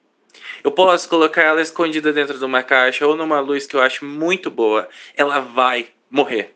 [0.64, 4.04] Eu posso colocar ela escondida dentro de uma caixa ou numa luz que eu acho
[4.04, 4.90] muito boa.
[5.16, 6.56] Ela vai morrer.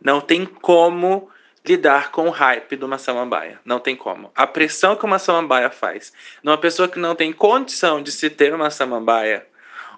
[0.00, 1.30] Não tem como
[1.66, 3.58] lidar com o hype de uma samambaia.
[3.64, 4.30] Não tem como.
[4.34, 6.12] A pressão que uma samambaia faz
[6.42, 9.46] numa pessoa que não tem condição de se ter uma samambaia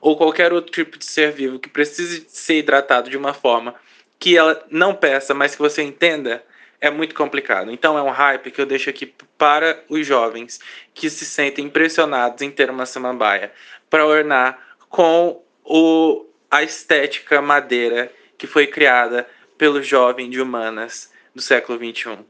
[0.01, 3.75] ou qualquer outro tipo de ser vivo que precise ser hidratado de uma forma
[4.19, 6.45] que ela não peça, mas que você entenda,
[6.81, 7.71] é muito complicado.
[7.71, 9.07] Então é um hype que eu deixo aqui
[9.37, 10.61] para os jovens
[10.95, 13.53] que se sentem impressionados em ter uma samambaia
[13.89, 21.43] para ornar com o, a estética madeira que foi criada pelo jovem de humanas do
[21.43, 22.25] século 21.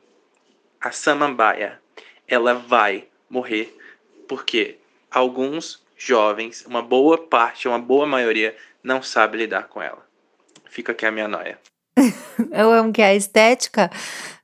[0.81, 1.81] A samambaia,
[2.27, 3.77] ela vai morrer
[4.27, 4.79] porque
[5.11, 10.07] alguns jovens, uma boa parte, uma boa maioria, não sabe lidar com ela.
[10.71, 11.59] Fica aqui a minha noia.
[12.53, 13.91] Eu amo que é a estética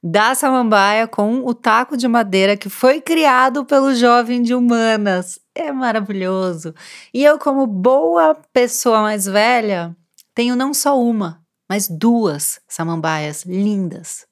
[0.03, 5.39] da samambaia com o taco de madeira que foi criado pelo jovem de humanas.
[5.55, 6.75] É maravilhoso.
[7.13, 9.97] E eu, como boa pessoa mais velha,
[10.35, 14.27] tenho não só uma, mas duas samambaias lindas,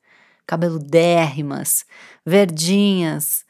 [0.45, 1.85] cabeludérrimas,
[2.27, 3.45] verdinhas,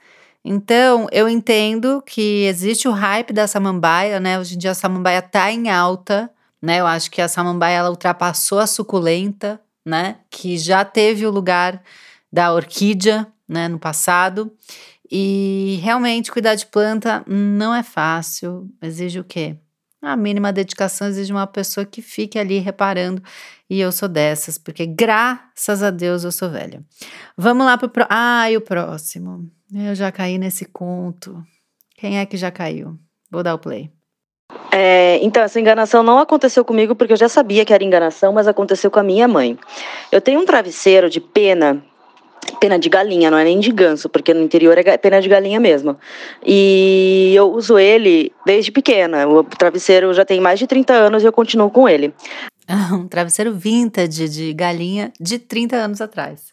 [0.45, 4.39] então, eu entendo que existe o hype da samambaia, né?
[4.39, 6.81] Hoje em dia a samambaia tá em alta, né?
[6.81, 10.17] Eu acho que a samambaia ela ultrapassou a suculenta, né?
[10.31, 11.81] Que já teve o lugar
[12.33, 14.53] da orquídea, né, no passado.
[15.11, 19.57] E realmente cuidar de planta não é fácil, exige o quê?
[20.01, 23.23] A mínima dedicação exige uma pessoa que fique ali reparando.
[23.71, 26.83] E eu sou dessas, porque graças a Deus eu sou velha.
[27.37, 27.89] Vamos lá pro.
[27.89, 28.07] Pro...
[28.09, 29.49] Ah, e o próximo.
[29.75, 31.43] Eu já caí nesse conto.
[31.97, 32.99] Quem é que já caiu?
[33.31, 33.91] Vou dar o play.
[34.71, 38.47] É, então, essa enganação não aconteceu comigo porque eu já sabia que era enganação, mas
[38.47, 39.59] aconteceu com a minha mãe.
[40.11, 41.83] Eu tenho um travesseiro de pena,
[42.61, 45.61] pena de galinha, não é nem de ganso, porque no interior é pena de galinha
[45.61, 45.97] mesmo.
[46.45, 49.27] E eu uso ele desde pequena.
[49.27, 52.15] O travesseiro já tem mais de 30 anos e eu continuo com ele.
[52.93, 56.53] um travesseiro vintage de galinha de 30 anos atrás.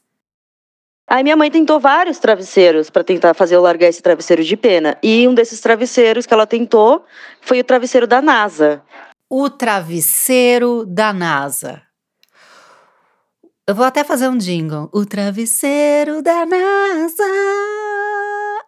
[1.10, 4.96] Aí minha mãe tentou vários travesseiros para tentar fazer eu largar esse travesseiro de pena.
[5.02, 7.04] E um desses travesseiros que ela tentou
[7.42, 8.84] foi o travesseiro da NASA.
[9.28, 11.82] O travesseiro da NASA.
[13.68, 14.88] Eu vou até fazer um jingle.
[14.94, 17.24] O travesseiro da NASA.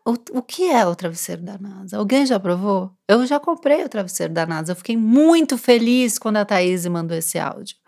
[0.04, 1.98] O, o que é o travesseiro da NASA?
[1.98, 2.92] Alguém já provou?
[3.08, 4.72] Eu já comprei o travesseiro da NASA.
[4.72, 7.81] Eu fiquei muito feliz quando a Thaís mandou esse áudio.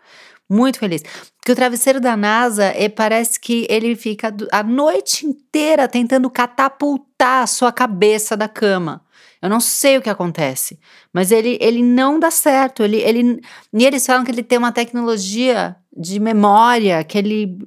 [0.50, 1.02] Muito feliz.
[1.36, 7.42] Porque o travesseiro da NASA, é, parece que ele fica a noite inteira tentando catapultar
[7.42, 9.02] a sua cabeça da cama.
[9.40, 10.78] Eu não sei o que acontece,
[11.12, 12.82] mas ele, ele não dá certo.
[12.82, 13.42] Ele, ele,
[13.74, 17.58] e eles falam que ele tem uma tecnologia de memória, que ele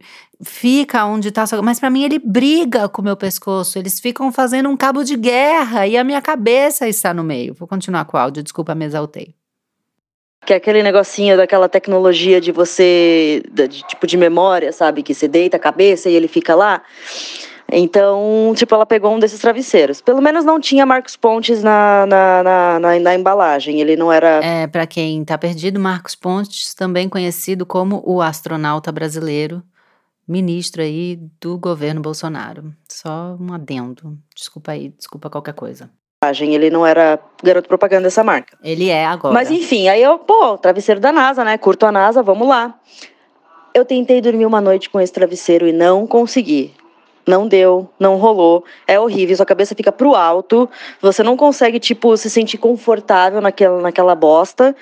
[0.44, 1.46] fica onde está.
[1.64, 3.78] Mas para mim ele briga com o meu pescoço.
[3.78, 7.54] Eles ficam fazendo um cabo de guerra e a minha cabeça está no meio.
[7.54, 9.36] Vou continuar com o áudio, desculpa, me exaltei.
[10.46, 15.04] Que é aquele negocinho daquela tecnologia de você, de, tipo de memória, sabe?
[15.04, 16.84] Que você deita a cabeça e ele fica lá.
[17.72, 20.00] Então, tipo, ela pegou um desses travesseiros.
[20.00, 23.82] Pelo menos não tinha Marcos Pontes na, na, na, na, na embalagem.
[23.82, 24.44] Ele não era.
[24.44, 29.62] É, para quem tá perdido, Marcos Pontes, também conhecido como o astronauta brasileiro,
[30.26, 32.74] ministro aí do governo Bolsonaro.
[32.88, 34.18] Só um adendo.
[34.34, 35.90] Desculpa aí, desculpa qualquer coisa.
[36.42, 38.58] Ele não era garoto propaganda dessa marca.
[38.64, 39.32] Ele é agora.
[39.32, 41.60] Mas enfim, aí eu, pô, travesseiro da NASA, né?
[41.60, 42.74] Curto a NASA, vamos lá.
[43.72, 46.74] Eu tentei dormir uma noite com esse travesseiro e não consegui
[47.28, 50.70] não deu, não rolou, é horrível, sua cabeça fica pro alto,
[51.02, 54.74] você não consegue, tipo, se sentir confortável naquela, naquela bosta.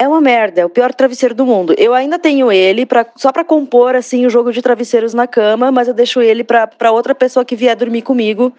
[0.00, 1.74] É uma merda, é o pior travesseiro do mundo.
[1.76, 5.72] Eu ainda tenho ele pra, só para compor assim o jogo de travesseiros na cama,
[5.72, 8.52] mas eu deixo ele para outra pessoa que vier dormir comigo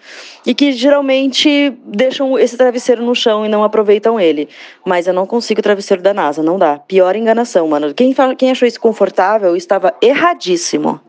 [0.44, 4.50] e que geralmente deixam esse travesseiro no chão e não aproveitam ele.
[4.84, 6.78] Mas eu não consigo o travesseiro da NASA, não dá.
[6.78, 7.94] Pior enganação, mano.
[7.94, 11.00] Quem, quem achou isso confortável estava erradíssimo.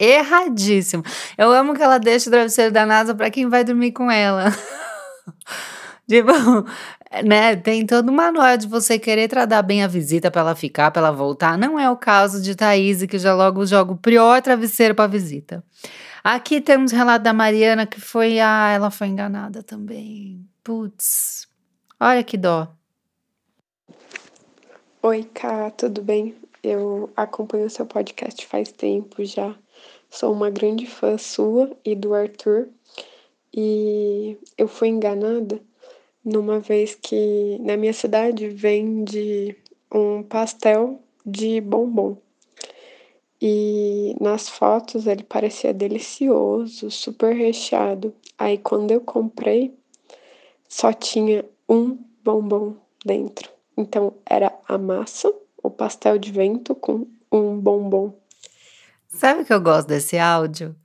[0.00, 1.02] Erradíssimo.
[1.36, 4.46] Eu amo que ela deixa o travesseiro da NASA para quem vai dormir com ela.
[6.08, 6.32] tipo,
[7.24, 7.54] né?
[7.56, 11.02] Tem todo uma manual de você querer tratar bem a visita para ela ficar, para
[11.02, 11.58] ela voltar.
[11.58, 15.62] Não é o caso de Thaís, que já logo joga o pior travesseiro para visita.
[16.24, 20.44] Aqui temos o relato da Mariana que foi, ah, ela foi enganada também.
[20.64, 21.46] Putz.
[22.00, 22.68] Olha que dó.
[25.02, 26.34] Oi, Ká, tudo bem?
[26.62, 29.54] Eu acompanho o seu podcast faz tempo já.
[30.10, 32.68] Sou uma grande fã sua e do Arthur.
[33.54, 35.60] E eu fui enganada
[36.28, 39.56] numa vez que na minha cidade vende
[39.92, 42.16] um pastel de bombom.
[43.40, 48.12] E nas fotos ele parecia delicioso, super recheado.
[48.36, 49.74] Aí quando eu comprei,
[50.68, 53.50] só tinha um bombom dentro.
[53.76, 58.12] Então era a massa, o pastel de vento com um bombom
[59.08, 60.76] Sabe o que eu gosto desse áudio?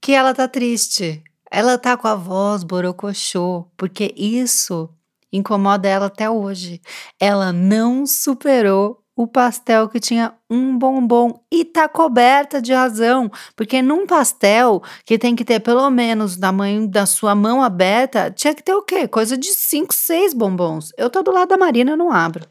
[0.00, 1.22] Que ela tá triste.
[1.50, 4.88] Ela tá com a voz borocochô, porque isso
[5.32, 6.80] incomoda ela até hoje.
[7.18, 13.82] Ela não superou o pastel que tinha um bombom e tá coberta de razão, porque
[13.82, 18.54] num pastel que tem que ter pelo menos da mãe da sua mão aberta, tinha
[18.54, 19.08] que ter o quê?
[19.08, 20.92] Coisa de 5, 6 bombons.
[20.96, 22.46] Eu tô do lado da Marina, não abro.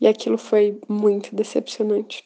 [0.00, 2.24] E aquilo foi muito decepcionante.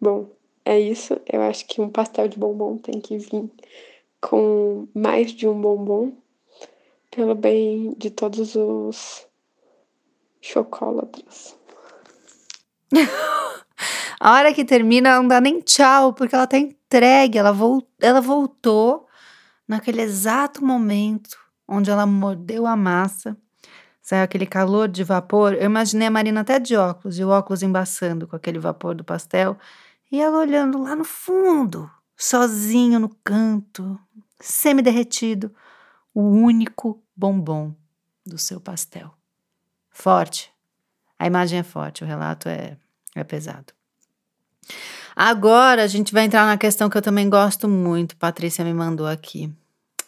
[0.00, 0.28] Bom,
[0.64, 1.16] é isso.
[1.32, 3.48] Eu acho que um pastel de bombom tem que vir
[4.20, 6.16] com mais de um bombom,
[7.10, 9.26] pelo bem de todos os
[10.40, 11.56] chocólatras.
[14.18, 17.38] A hora que termina, não dá nem tchau, porque ela tá entregue.
[17.38, 17.54] Ela,
[18.00, 19.06] ela voltou
[19.68, 21.36] naquele exato momento
[21.68, 23.36] onde ela mordeu a massa.
[24.00, 25.52] Saiu aquele calor de vapor.
[25.54, 29.04] Eu imaginei a Marina até de óculos, e o óculos embaçando com aquele vapor do
[29.04, 29.58] pastel.
[30.10, 33.98] E ela olhando lá no fundo, sozinho no canto,
[34.40, 35.54] semi-derretido,
[36.14, 37.74] o único bombom
[38.24, 39.12] do seu pastel.
[39.90, 40.50] Forte.
[41.18, 42.76] A imagem é forte, o relato é,
[43.14, 43.72] é pesado.
[45.14, 49.06] Agora a gente vai entrar na questão que eu também gosto muito, Patrícia me mandou
[49.06, 49.52] aqui.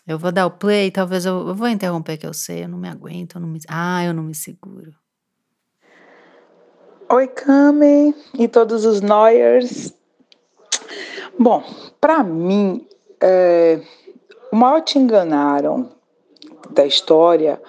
[0.06, 2.78] Eu vou dar o play, talvez eu, eu vou interromper que eu sei, eu não
[2.78, 4.94] me aguento, eu não me, ah, eu não me seguro.
[7.11, 9.94] Oi, Cami e todos os Noyers.
[11.39, 11.62] Bom,
[12.01, 12.86] para mim,
[13.22, 13.80] é,
[14.51, 15.91] o maior te enganaram
[16.70, 17.62] da história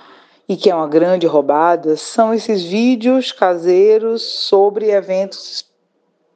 [0.48, 5.66] e que é uma grande roubada são esses vídeos caseiros sobre eventos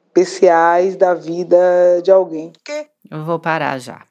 [0.06, 2.52] especiais da vida de alguém.
[3.10, 4.06] Eu vou parar já.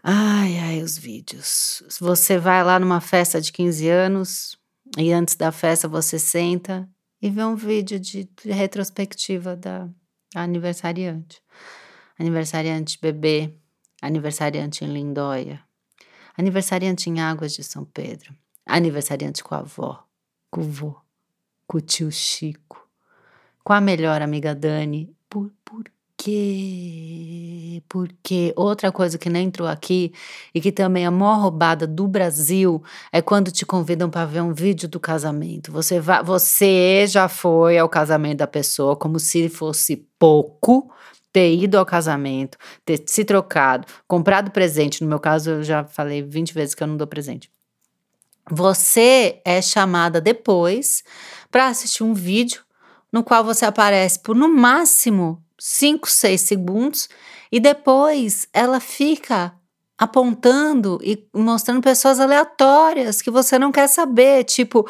[0.00, 1.82] Ai, ai, os vídeos.
[2.00, 4.56] Você vai lá numa festa de 15 anos,
[4.96, 6.88] e antes da festa você senta
[7.20, 9.88] e vê um vídeo de retrospectiva da
[10.34, 11.42] aniversariante.
[12.18, 13.54] Aniversariante bebê,
[14.00, 15.62] aniversariante em Lindóia,
[16.36, 20.06] aniversariante em Águas de São Pedro, aniversariante com a avó,
[20.50, 21.00] com o vô,
[21.66, 22.88] com o tio Chico,
[23.62, 25.14] com a melhor amiga Dani.
[25.28, 25.84] Por, por
[26.26, 27.82] quê?
[27.88, 30.12] Porque outra coisa que nem entrou aqui
[30.52, 34.40] e que também é a maior roubada do Brasil é quando te convidam para ver
[34.40, 35.70] um vídeo do casamento.
[35.70, 40.90] Você vai, você já foi ao casamento da pessoa como se fosse pouco
[41.32, 45.02] ter ido ao casamento, ter se trocado, comprado presente.
[45.02, 47.50] No meu caso, eu já falei 20 vezes que eu não dou presente.
[48.50, 51.04] Você é chamada depois
[51.50, 52.62] para assistir um vídeo
[53.12, 57.08] no qual você aparece por no máximo 5, 6 segundos
[57.50, 59.54] e depois ela fica
[59.98, 64.86] apontando e mostrando pessoas aleatórias que você não quer saber, tipo,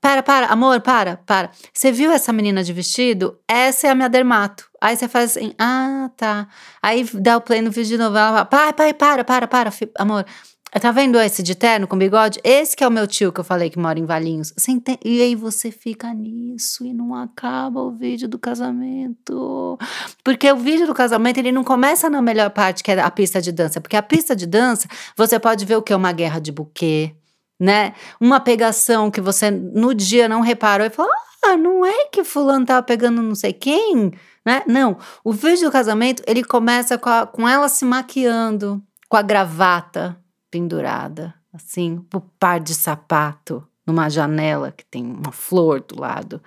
[0.00, 1.50] para, para, amor, para, para.
[1.72, 3.38] Você viu essa menina de vestido?
[3.46, 4.68] Essa é a minha dermato.
[4.80, 6.48] Aí você faz assim, ah, tá.
[6.82, 10.24] Aí dá o play no vídeo de novela, pai, pai, para, para, para, amor.
[10.70, 12.38] Tá vendo esse de terno com bigode?
[12.44, 14.52] Esse que é o meu tio que eu falei que mora em Valinhos.
[15.02, 19.78] E aí você fica nisso e não acaba o vídeo do casamento.
[20.22, 23.40] Porque o vídeo do casamento, ele não começa na melhor parte, que é a pista
[23.40, 23.80] de dança.
[23.80, 27.14] Porque a pista de dança, você pode ver o que é uma guerra de buquê,
[27.58, 27.94] né?
[28.20, 31.10] Uma pegação que você no dia não reparou e falou:
[31.44, 34.12] ah, não é que fulano tava pegando não sei quem,
[34.44, 34.62] né?
[34.66, 34.98] Não.
[35.24, 40.16] O vídeo do casamento, ele começa com, a, com ela se maquiando, com a gravata
[40.50, 46.42] pendurada, assim, o par de sapato numa janela que tem uma flor do lado.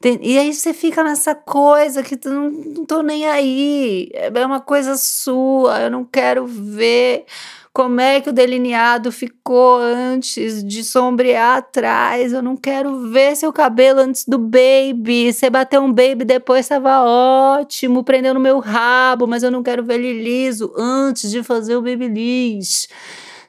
[0.00, 4.44] Tem, e aí você fica nessa coisa que tu não, não tô nem aí, é
[4.44, 7.24] uma coisa sua, eu não quero ver
[7.72, 12.32] como é que o delineado ficou antes de sombrear atrás.
[12.32, 15.32] Eu não quero ver seu cabelo antes do baby.
[15.32, 19.82] Você bateu um baby depois estava ótimo, prendeu no meu rabo, mas eu não quero
[19.82, 22.88] ver ele liso antes de fazer o babyliss.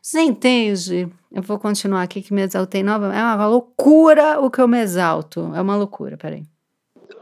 [0.06, 1.08] Você entende?
[1.32, 3.06] Eu vou continuar aqui que me exaltei nova.
[3.16, 5.54] É uma loucura o que eu me exalto.
[5.56, 6.44] É uma loucura, peraí.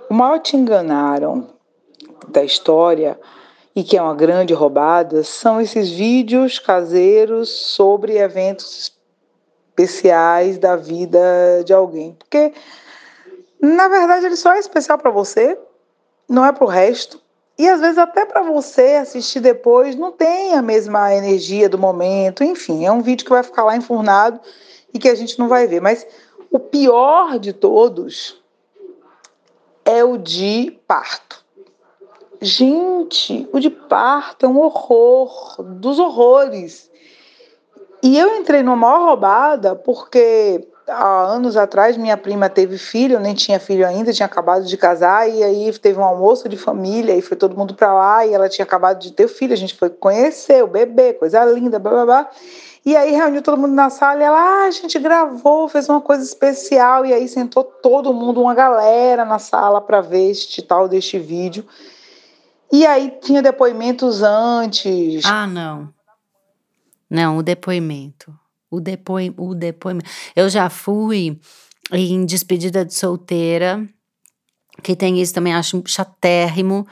[0.10, 1.48] O maior te enganaram
[2.30, 3.20] da história
[3.76, 8.92] e que é uma grande roubada são esses vídeos caseiros sobre eventos
[9.70, 12.14] especiais da vida de alguém.
[12.14, 12.52] Porque,
[13.62, 15.56] na verdade, ele só é especial para você,
[16.28, 17.21] não é para o resto.
[17.62, 22.44] E às vezes até para você assistir depois não tem a mesma energia do momento,
[22.44, 24.40] enfim, é um vídeo que vai ficar lá enfurnado
[24.92, 25.80] e que a gente não vai ver.
[25.80, 26.08] Mas
[26.50, 28.42] o pior de todos
[29.86, 31.46] é o de parto.
[32.42, 36.90] Gente, o de parto é um horror dos horrores.
[38.02, 43.20] E eu entrei numa maior roubada porque há anos atrás, minha prima teve filho, eu
[43.20, 47.16] nem tinha filho ainda, tinha acabado de casar, e aí teve um almoço de família,
[47.16, 49.76] e foi todo mundo para lá, e ela tinha acabado de ter filho, a gente
[49.76, 52.30] foi conhecer o bebê, coisa linda, blá blá blá.
[52.84, 56.02] E aí reuniu todo mundo na sala e ela, ah, a gente gravou, fez uma
[56.02, 60.88] coisa especial, e aí sentou todo mundo, uma galera na sala para ver este tal
[60.88, 61.66] deste vídeo.
[62.72, 65.24] E aí tinha depoimentos antes.
[65.26, 65.94] Ah, não.
[67.10, 68.34] Não, o depoimento.
[68.72, 70.10] O, depoi, o depoimento.
[70.34, 71.38] Eu já fui
[71.92, 73.86] em despedida de solteira,
[74.82, 76.88] que tem isso também, acho chatérrimo,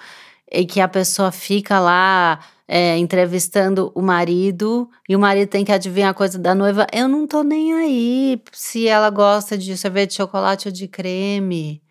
[0.52, 5.72] e que a pessoa fica lá é, entrevistando o marido e o marido tem que
[5.72, 6.86] adivinhar a coisa da noiva.
[6.92, 11.82] Eu não tô nem aí se ela gosta de sorvete de chocolate ou de creme,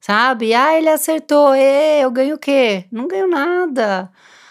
[0.00, 0.54] sabe?
[0.54, 2.86] Ah, ele acertou, e eu ganho o quê?
[2.90, 4.10] Não ganho nada.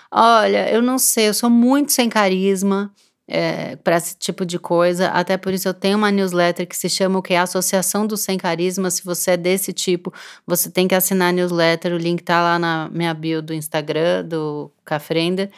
[0.10, 2.93] Olha, eu não sei, eu sou muito sem carisma
[3.28, 5.07] é, para esse tipo de coisa.
[5.09, 7.34] Até por isso eu tenho uma newsletter que se chama o que?
[7.34, 8.89] Associação do Sem Carisma.
[8.91, 10.13] Se você é desse tipo,
[10.45, 11.93] você tem que assinar a newsletter.
[11.93, 15.49] O link tá lá na minha bio do Instagram, do Cafrender.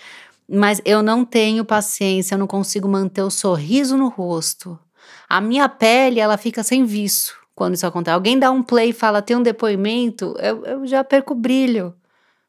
[0.49, 4.79] Mas eu não tenho paciência, eu não consigo manter o sorriso no rosto.
[5.27, 8.13] A minha pele, ela fica sem viço quando isso acontece.
[8.13, 11.93] Alguém dá um play e fala, tem um depoimento, eu, eu já perco o brilho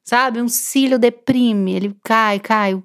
[0.08, 0.40] sabe?
[0.40, 2.82] Um cílio deprime, ele cai, cai,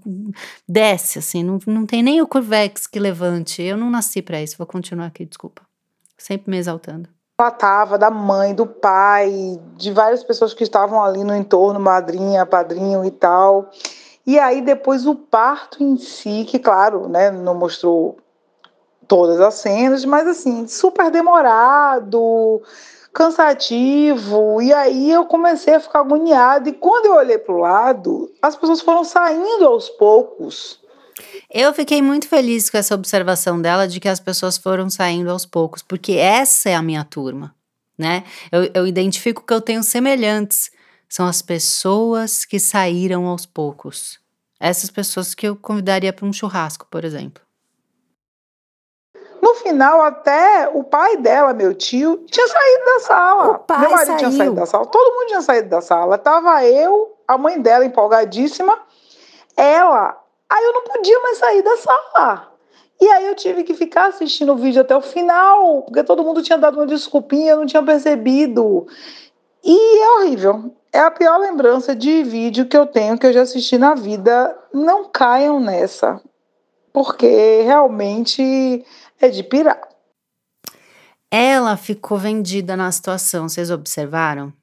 [0.67, 3.61] desce, assim, não, não tem nem o curvex que levante.
[3.63, 5.61] Eu não nasci para isso, vou continuar aqui, desculpa.
[6.17, 7.07] Sempre me exaltando.
[7.57, 13.03] Tava da mãe, do pai, de várias pessoas que estavam ali no entorno, madrinha, padrinho
[13.05, 13.69] e tal.
[14.26, 18.17] E aí depois o parto em si, que claro, né, não mostrou
[19.07, 22.61] todas as cenas, mas assim, super demorado,
[23.14, 24.61] cansativo.
[24.61, 26.70] E aí eu comecei a ficar agoniada.
[26.70, 30.82] E quando eu olhei para o lado, as pessoas foram saindo aos poucos.
[31.49, 35.45] Eu fiquei muito feliz com essa observação dela de que as pessoas foram saindo aos
[35.45, 37.53] poucos, porque essa é a minha turma,
[37.95, 38.24] né?
[38.51, 40.72] Eu, eu identifico que eu tenho semelhantes.
[41.07, 44.20] São as pessoas que saíram aos poucos.
[44.59, 47.43] Essas pessoas que eu convidaria para um churrasco, por exemplo.
[49.54, 53.51] No final, até o pai dela, meu tio, tinha saído da sala.
[53.51, 54.18] O pai meu marido saiu.
[54.18, 54.86] tinha saído da sala.
[54.88, 56.18] Todo mundo tinha saído da sala.
[56.18, 58.80] Tava eu, a mãe dela empolgadíssima,
[59.56, 60.18] ela.
[60.49, 62.51] Aí eu não podia mais sair da sala.
[62.99, 66.41] E aí eu tive que ficar assistindo o vídeo até o final, porque todo mundo
[66.41, 68.88] tinha dado uma desculpinha, eu não tinha percebido.
[69.64, 70.74] E é horrível.
[70.91, 74.58] É a pior lembrança de vídeo que eu tenho que eu já assisti na vida.
[74.74, 76.20] Não caiam nessa,
[76.91, 78.84] porque realmente
[79.26, 79.82] é de pirar.
[81.30, 84.53] Ela ficou vendida na situação, vocês observaram?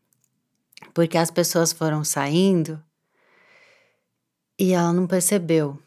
[0.95, 2.83] Porque as pessoas foram saindo
[4.59, 5.79] e ela não percebeu.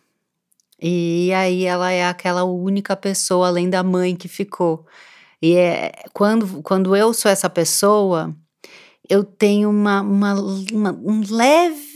[0.82, 4.86] E aí ela é aquela única pessoa além da mãe que ficou.
[5.42, 8.36] E é quando, quando eu sou essa pessoa,
[9.10, 11.94] eu tenho uma, uma, uma um leve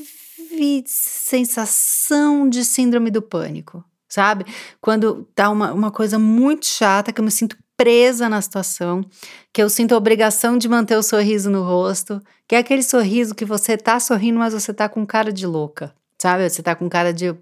[0.85, 4.45] sensação de síndrome do pânico, sabe?
[4.81, 9.05] Quando tá uma, uma coisa muito chata, que eu me sinto presa na situação,
[9.53, 13.35] que eu sinto a obrigação de manter o sorriso no rosto, que é aquele sorriso
[13.35, 16.49] que você tá sorrindo, mas você tá com cara de louca, sabe?
[16.49, 17.35] Você tá com cara de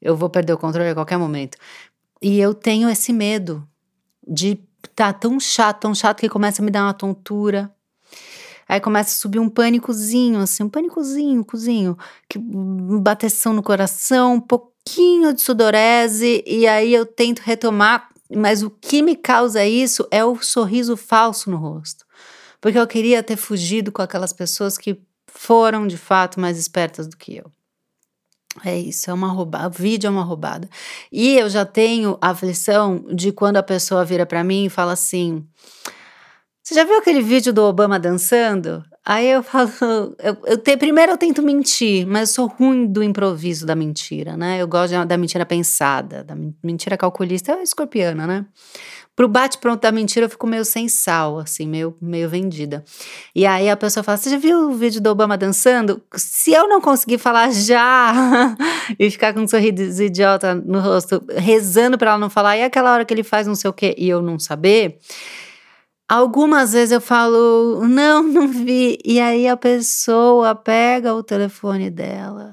[0.00, 1.56] eu vou perder o controle a qualquer momento.
[2.22, 3.66] E eu tenho esse medo
[4.26, 4.58] de
[4.94, 7.70] tá tão chato, tão chato que começa a me dar uma tontura.
[8.70, 11.98] Aí começa a subir um pânicozinho, assim, um pânicozinho, cozinho,
[12.28, 18.70] que bateção no coração, um pouquinho de sudorese, e aí eu tento retomar, mas o
[18.70, 22.06] que me causa isso é o sorriso falso no rosto.
[22.60, 27.16] Porque eu queria ter fugido com aquelas pessoas que foram de fato mais espertas do
[27.16, 27.50] que eu.
[28.64, 29.66] É isso, é uma roubada.
[29.66, 30.70] O vídeo é uma roubada.
[31.10, 34.92] E eu já tenho a aflição de quando a pessoa vira para mim e fala
[34.92, 35.44] assim:
[36.62, 38.84] Você já viu aquele vídeo do Obama dançando?
[39.04, 39.70] Aí eu falo,
[40.22, 44.36] eu, eu te, primeiro eu tento mentir, mas eu sou ruim do improviso da mentira,
[44.36, 44.60] né?
[44.60, 48.46] Eu gosto da mentira pensada, da mentira calculista, é escorpiana, né?
[49.16, 52.84] Pro bate-pronto da mentira eu fico meio sem sal, assim, meio, meio vendida.
[53.34, 56.00] E aí a pessoa fala: Você já viu o vídeo do Obama dançando?
[56.14, 58.56] Se eu não conseguir falar já
[58.98, 62.92] e ficar com um sorriso idiota no rosto, rezando pra ela não falar, e aquela
[62.92, 64.98] hora que ele faz não sei o quê e eu não saber.
[66.10, 68.98] Algumas vezes eu falo, não, não vi.
[69.04, 72.52] E aí a pessoa pega o telefone dela,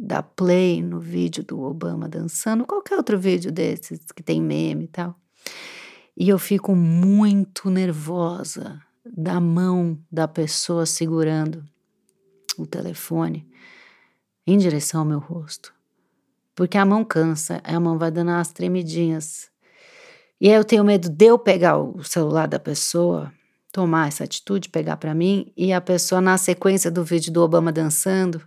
[0.00, 4.88] dá play no vídeo do Obama dançando, qualquer outro vídeo desses que tem meme e
[4.88, 5.14] tal.
[6.16, 11.62] E eu fico muito nervosa da mão da pessoa segurando
[12.56, 13.46] o telefone
[14.46, 15.70] em direção ao meu rosto.
[16.54, 19.50] Porque a mão cansa, a mão vai dando umas tremidinhas.
[20.40, 23.32] E aí eu tenho medo de eu pegar o celular da pessoa,
[23.72, 27.72] tomar essa atitude, pegar para mim, e a pessoa, na sequência do vídeo do Obama
[27.72, 28.40] dançando,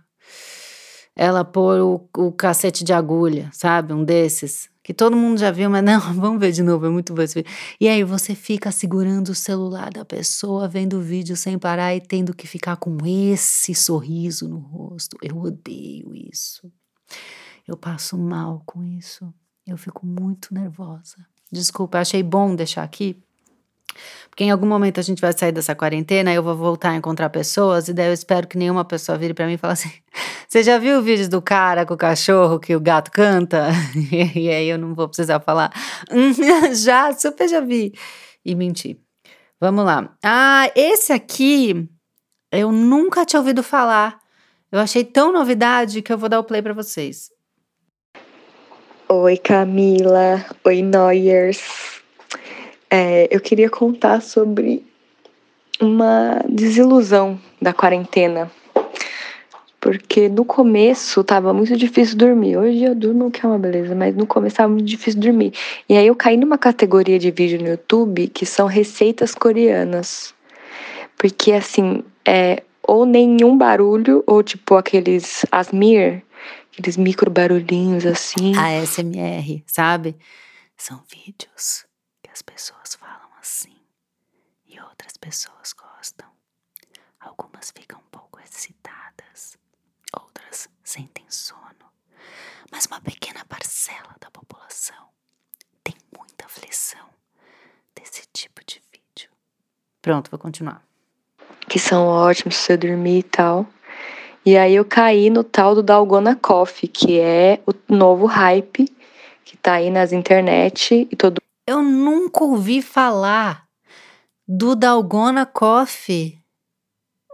[1.14, 3.92] ela pôr o, o cacete de agulha, sabe?
[3.92, 4.70] Um desses.
[4.82, 7.34] Que todo mundo já viu, mas não, vamos ver de novo, é muito bom esse
[7.34, 7.52] vídeo.
[7.78, 12.00] E aí você fica segurando o celular da pessoa, vendo o vídeo sem parar e
[12.00, 15.16] tendo que ficar com esse sorriso no rosto.
[15.22, 16.72] Eu odeio isso.
[17.68, 19.32] Eu passo mal com isso.
[19.66, 21.31] Eu fico muito nervosa.
[21.52, 23.22] Desculpa, achei bom deixar aqui.
[24.30, 27.28] Porque em algum momento a gente vai sair dessa quarentena, eu vou voltar a encontrar
[27.28, 29.90] pessoas, e daí eu espero que nenhuma pessoa vire para mim e fale assim:
[30.48, 33.68] Você já viu o vídeo do cara com o cachorro que o gato canta?
[34.34, 35.70] E aí eu não vou precisar falar:
[36.72, 37.92] Já, super já vi.
[38.44, 38.98] E mentir.
[39.60, 40.16] Vamos lá.
[40.24, 41.88] Ah, esse aqui
[42.50, 44.18] eu nunca tinha ouvido falar.
[44.72, 47.30] Eu achei tão novidade que eu vou dar o play para vocês.
[49.14, 50.42] Oi, Camila.
[50.64, 51.60] Oi, Noyers.
[52.90, 54.82] É, eu queria contar sobre
[55.78, 58.50] uma desilusão da quarentena.
[59.78, 62.56] Porque no começo tava muito difícil dormir.
[62.56, 65.52] Hoje eu durmo que é uma beleza, mas no começo tava muito difícil dormir.
[65.86, 70.32] E aí eu caí numa categoria de vídeo no YouTube que são receitas coreanas.
[71.18, 76.22] Porque assim, é ou nenhum barulho, ou tipo aqueles Asmir,
[76.72, 78.56] aqueles micro barulhinhos assim.
[78.56, 80.16] A SMR, sabe?
[80.76, 81.86] São vídeos
[82.22, 83.76] que as pessoas falam assim
[84.66, 86.28] e outras pessoas gostam.
[87.20, 89.56] Algumas ficam um pouco excitadas,
[90.18, 91.60] outras sentem sono.
[92.70, 95.08] Mas uma pequena parcela da população
[95.84, 97.06] tem muita aflição
[97.94, 99.30] desse tipo de vídeo.
[100.00, 100.82] Pronto, vou continuar.
[101.68, 103.66] Que são ótimos pra você dormir e tal.
[104.44, 108.86] E aí eu caí no tal do Dalgona Coffee, que é o novo hype
[109.44, 113.64] que tá aí nas internet e todo Eu nunca ouvi falar
[114.46, 116.38] do Dalgona Coffee.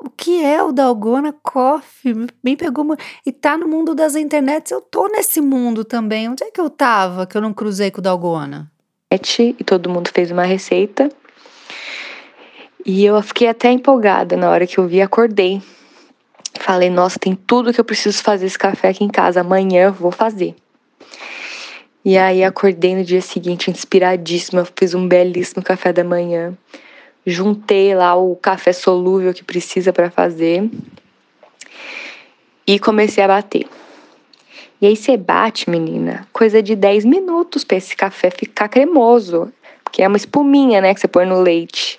[0.01, 2.15] O que é o Dalgona Coffee?
[2.45, 3.03] Me- pegou muito.
[3.27, 4.71] E tá no mundo das internets.
[4.71, 6.29] Eu tô nesse mundo também.
[6.29, 8.71] Onde é que eu tava que eu não cruzei com o Dalgona?
[9.11, 11.09] e todo mundo fez uma receita.
[12.85, 15.61] E eu fiquei até empolgada na hora que eu vi, acordei.
[16.55, 19.41] Falei, nossa, tem tudo que eu preciso fazer esse café aqui em casa.
[19.41, 20.55] Amanhã eu vou fazer.
[22.05, 26.57] E aí acordei no dia seguinte inspiradíssima, fiz um belíssimo café da manhã.
[27.27, 30.71] Juntei lá o café solúvel que precisa para fazer
[32.67, 33.67] e comecei a bater.
[34.81, 39.53] E aí você bate, menina, coisa de 10 minutos para esse café ficar cremoso,
[39.91, 41.98] que é uma espuminha, né, que você põe no leite.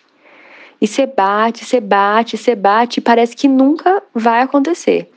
[0.81, 5.11] E você bate, você bate, você bate, e parece que nunca vai acontecer.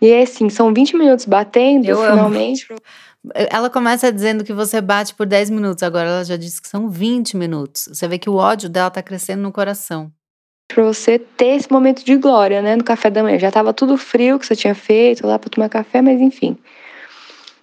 [0.00, 2.66] E aí, assim, são 20 minutos batendo, Eu finalmente.
[2.70, 2.80] Amo.
[3.34, 6.88] Ela começa dizendo que você bate por 10 minutos, agora ela já disse que são
[6.88, 7.88] 20 minutos.
[7.92, 10.12] Você vê que o ódio dela tá crescendo no coração.
[10.68, 13.36] Pra você ter esse momento de glória, né, no café da manhã.
[13.36, 16.56] Já tava tudo frio que você tinha feito lá pra tomar café, mas enfim.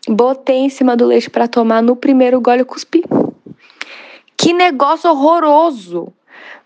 [0.07, 3.03] Botei em cima do leite para tomar no primeiro gole e cuspi.
[4.35, 6.11] Que negócio horroroso!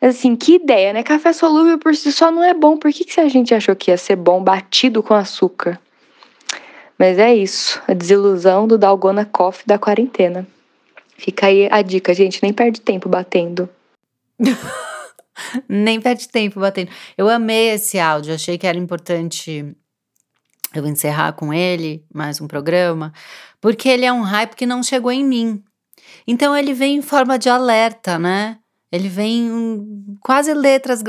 [0.01, 1.03] Assim, que ideia, né?
[1.03, 2.77] Café solúvel por si só não é bom.
[2.77, 5.79] Por que, que a gente achou que ia ser bom batido com açúcar?
[6.97, 10.47] Mas é isso, a desilusão do Dalgona Coffee da quarentena.
[11.15, 13.69] Fica aí a dica, gente, nem perde tempo batendo.
[15.69, 16.91] nem perde tempo batendo.
[17.17, 19.75] Eu amei esse áudio, achei que era importante
[20.73, 23.13] eu encerrar com ele mais um programa,
[23.61, 25.63] porque ele é um hype que não chegou em mim.
[26.27, 28.57] Então ele vem em forma de alerta, né?
[28.91, 31.01] Ele vem um, quase letras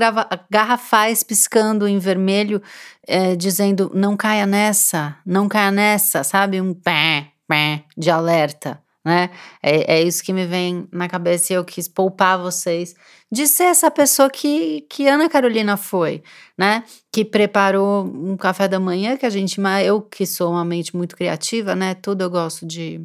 [0.51, 2.61] garrafais piscando em vermelho,
[3.07, 6.61] é, dizendo não caia nessa, não caia nessa, sabe?
[6.61, 9.31] Um pé, pé de alerta, né?
[9.63, 12.95] É, é isso que me vem na cabeça e eu quis poupar vocês
[13.31, 16.23] de ser essa pessoa que, que Ana Carolina foi,
[16.57, 16.83] né?
[17.13, 21.15] Que preparou um café da manhã que a gente, eu que sou uma mente muito
[21.15, 21.95] criativa, né?
[21.95, 23.01] Tudo eu gosto de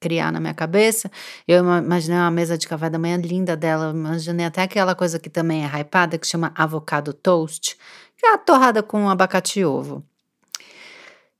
[0.00, 1.10] criar na minha cabeça.
[1.46, 5.30] Eu imaginei uma mesa de café da manhã linda dela, imaginei até aquela coisa que
[5.30, 7.76] também é hypada, que chama avocado toast,
[8.16, 10.04] que é a torrada com abacate e ovo.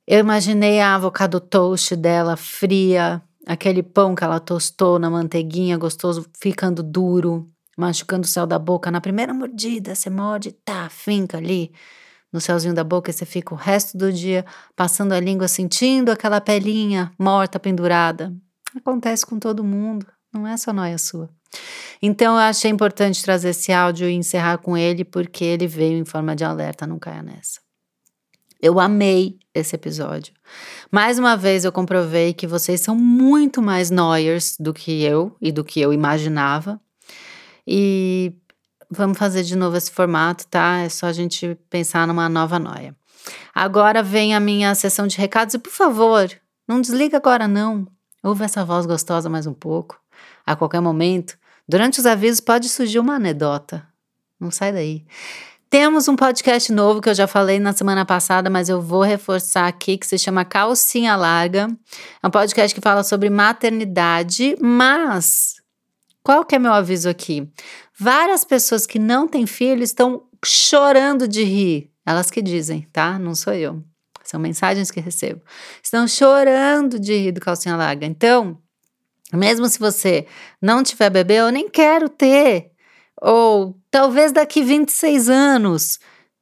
[0.07, 6.27] Eu imaginei a avocado toast dela fria, aquele pão que ela tostou na manteiguinha, gostoso,
[6.41, 7.47] ficando duro,
[7.77, 8.91] machucando o céu da boca.
[8.91, 11.73] Na primeira mordida, você morde, tá, finca ali
[12.33, 14.45] no céuzinho da boca e você fica o resto do dia
[14.77, 18.35] passando a língua, sentindo aquela pelinha morta pendurada.
[18.79, 21.29] Acontece com todo mundo, não é só noia sua.
[22.01, 26.05] Então eu achei importante trazer esse áudio e encerrar com ele, porque ele veio em
[26.05, 27.61] forma de alerta, não caia nessa.
[28.61, 30.33] Eu amei esse episódio.
[30.91, 35.53] Mais uma vez eu comprovei que vocês são muito mais noyers do que eu e
[35.53, 36.81] do que eu imaginava.
[37.67, 38.33] E
[38.91, 40.79] vamos fazer de novo esse formato, tá?
[40.79, 42.97] É só a gente pensar numa nova noia.
[43.55, 46.31] Agora vem a minha sessão de recados e por favor,
[46.67, 47.87] não desliga agora não.
[48.23, 50.01] Ouve essa voz gostosa mais um pouco.
[50.45, 51.39] A qualquer momento,
[51.69, 53.87] durante os avisos, pode surgir uma anedota.
[54.41, 55.05] Não sai daí.
[55.71, 59.69] Temos um podcast novo que eu já falei na semana passada, mas eu vou reforçar
[59.69, 61.69] aqui, que se chama Calcinha Larga.
[62.23, 65.57] É um podcast que fala sobre maternidade, mas
[66.23, 67.47] qual que é meu aviso aqui?
[67.99, 71.91] Várias pessoas que não têm filho estão chorando de rir.
[72.05, 73.19] Elas que dizem, tá?
[73.19, 73.85] Não sou eu.
[74.29, 75.41] São mensagens que recebo.
[75.83, 78.05] Estão chorando de rir do calcinha larga.
[78.05, 78.59] Então,
[79.33, 80.27] mesmo se você
[80.61, 82.71] não tiver bebê, eu nem quero ter.
[83.23, 85.99] Ou talvez daqui 26 anos.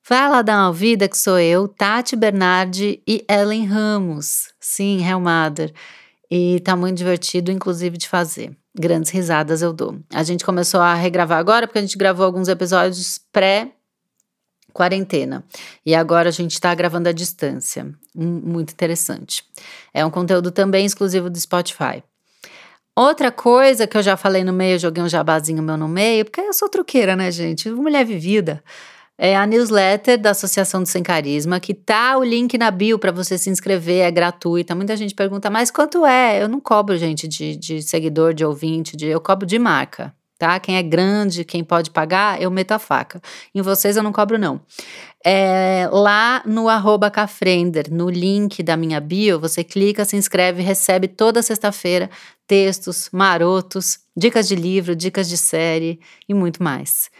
[0.08, 4.52] Vai lá dar uma vida que sou eu, Tati Bernardi e Ellen Ramos.
[4.60, 5.72] Sim, Helmader.
[6.28, 8.56] E tá muito divertido, inclusive, de fazer.
[8.76, 10.00] Grandes risadas eu dou.
[10.12, 13.75] A gente começou a regravar agora, porque a gente gravou alguns episódios pré
[14.76, 15.42] quarentena.
[15.86, 17.90] E agora a gente está gravando à distância.
[18.14, 19.42] Muito interessante.
[19.94, 22.04] É um conteúdo também exclusivo do Spotify.
[22.94, 26.40] Outra coisa que eu já falei no meio, joguei um jabazinho meu no meio, porque
[26.40, 27.70] eu sou truqueira, né, gente?
[27.70, 28.62] Mulher vivida.
[29.18, 33.10] É a newsletter da Associação do Sem Carisma, que tá o link na bio para
[33.10, 34.74] você se inscrever, é gratuita.
[34.74, 36.42] Muita gente pergunta, mas quanto é?
[36.42, 40.58] Eu não cobro, gente, de, de seguidor, de ouvinte, de, eu cobro de marca tá?
[40.60, 43.20] Quem é grande, quem pode pagar, eu meto a faca.
[43.54, 44.60] Em vocês eu não cobro, não.
[45.24, 51.08] É, lá no arroba Cafrender, no link da minha bio, você clica, se inscreve, recebe
[51.08, 52.10] toda sexta-feira
[52.46, 57.10] textos marotos, dicas de livro, dicas de série e muito mais.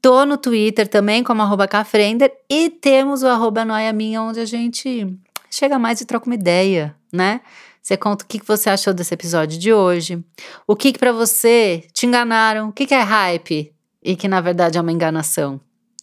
[0.00, 4.44] Tô no Twitter também como arroba Cafrender e temos o arroba Noia Minha, onde a
[4.44, 5.06] gente
[5.50, 7.40] chega mais e troca uma ideia, né?
[7.82, 10.24] Você conta o que você achou desse episódio de hoje.
[10.68, 12.68] O que, que para você te enganaram.
[12.68, 15.60] O que, que é hype e que na verdade é uma enganação.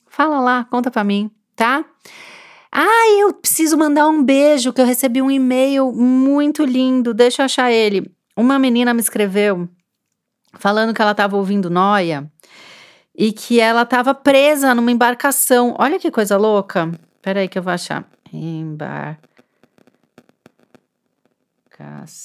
[0.07, 1.85] Fala lá, conta para mim, tá?
[2.71, 7.13] Ah, eu preciso mandar um beijo que eu recebi um e-mail muito lindo.
[7.13, 8.11] Deixa eu achar ele.
[8.35, 9.67] Uma menina me escreveu
[10.53, 12.29] falando que ela estava ouvindo Noia
[13.15, 15.75] e que ela estava presa numa embarcação.
[15.79, 16.91] Olha que coisa louca.
[17.21, 18.05] Peraí que eu vou achar.
[21.79, 22.19] Embarcação.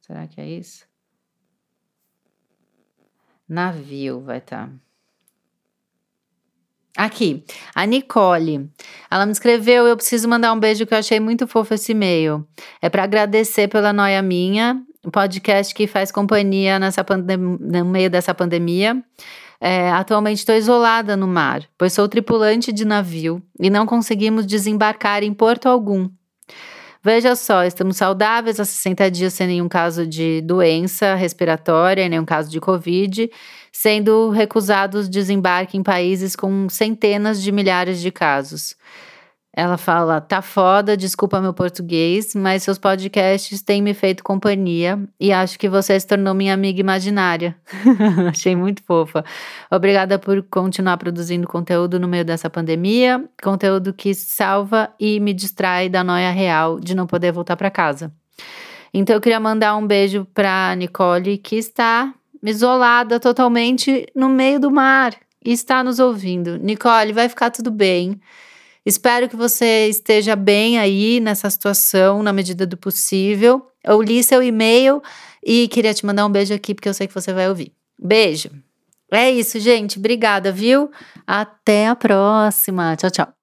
[0.00, 0.84] Será que é isso?
[3.48, 4.66] Navio vai estar.
[4.66, 4.72] Tá.
[6.96, 7.44] Aqui,
[7.74, 8.68] a Nicole.
[9.08, 12.44] Ela me escreveu: Eu preciso mandar um beijo que eu achei muito fofo esse e-mail.
[12.82, 14.82] É para agradecer pela noia minha,
[15.12, 17.06] podcast que faz companhia nessa
[17.38, 19.00] no meio dessa pandemia.
[19.60, 25.22] É, atualmente estou isolada no mar, pois sou tripulante de navio e não conseguimos desembarcar
[25.22, 26.08] em porto algum.
[27.10, 32.50] Veja só, estamos saudáveis há 60 dias sem nenhum caso de doença respiratória, nenhum caso
[32.50, 33.30] de Covid,
[33.72, 38.76] sendo recusados desembarque em países com centenas de milhares de casos.
[39.58, 45.32] Ela fala: tá foda, desculpa meu português, mas seus podcasts têm me feito companhia e
[45.32, 47.56] acho que você se tornou minha amiga imaginária.
[48.30, 49.24] Achei muito fofa.
[49.68, 55.88] Obrigada por continuar produzindo conteúdo no meio dessa pandemia, conteúdo que salva e me distrai
[55.88, 58.12] da noia real de não poder voltar para casa.
[58.94, 64.70] Então eu queria mandar um beijo para Nicole que está isolada totalmente no meio do
[64.70, 66.56] mar e está nos ouvindo.
[66.58, 68.20] Nicole, vai ficar tudo bem.
[68.88, 73.66] Espero que você esteja bem aí nessa situação, na medida do possível.
[73.84, 75.02] Eu li seu e-mail
[75.44, 77.74] e queria te mandar um beijo aqui, porque eu sei que você vai ouvir.
[78.02, 78.48] Beijo.
[79.12, 79.98] É isso, gente.
[79.98, 80.90] Obrigada, viu?
[81.26, 82.96] Até a próxima.
[82.96, 83.37] Tchau, tchau.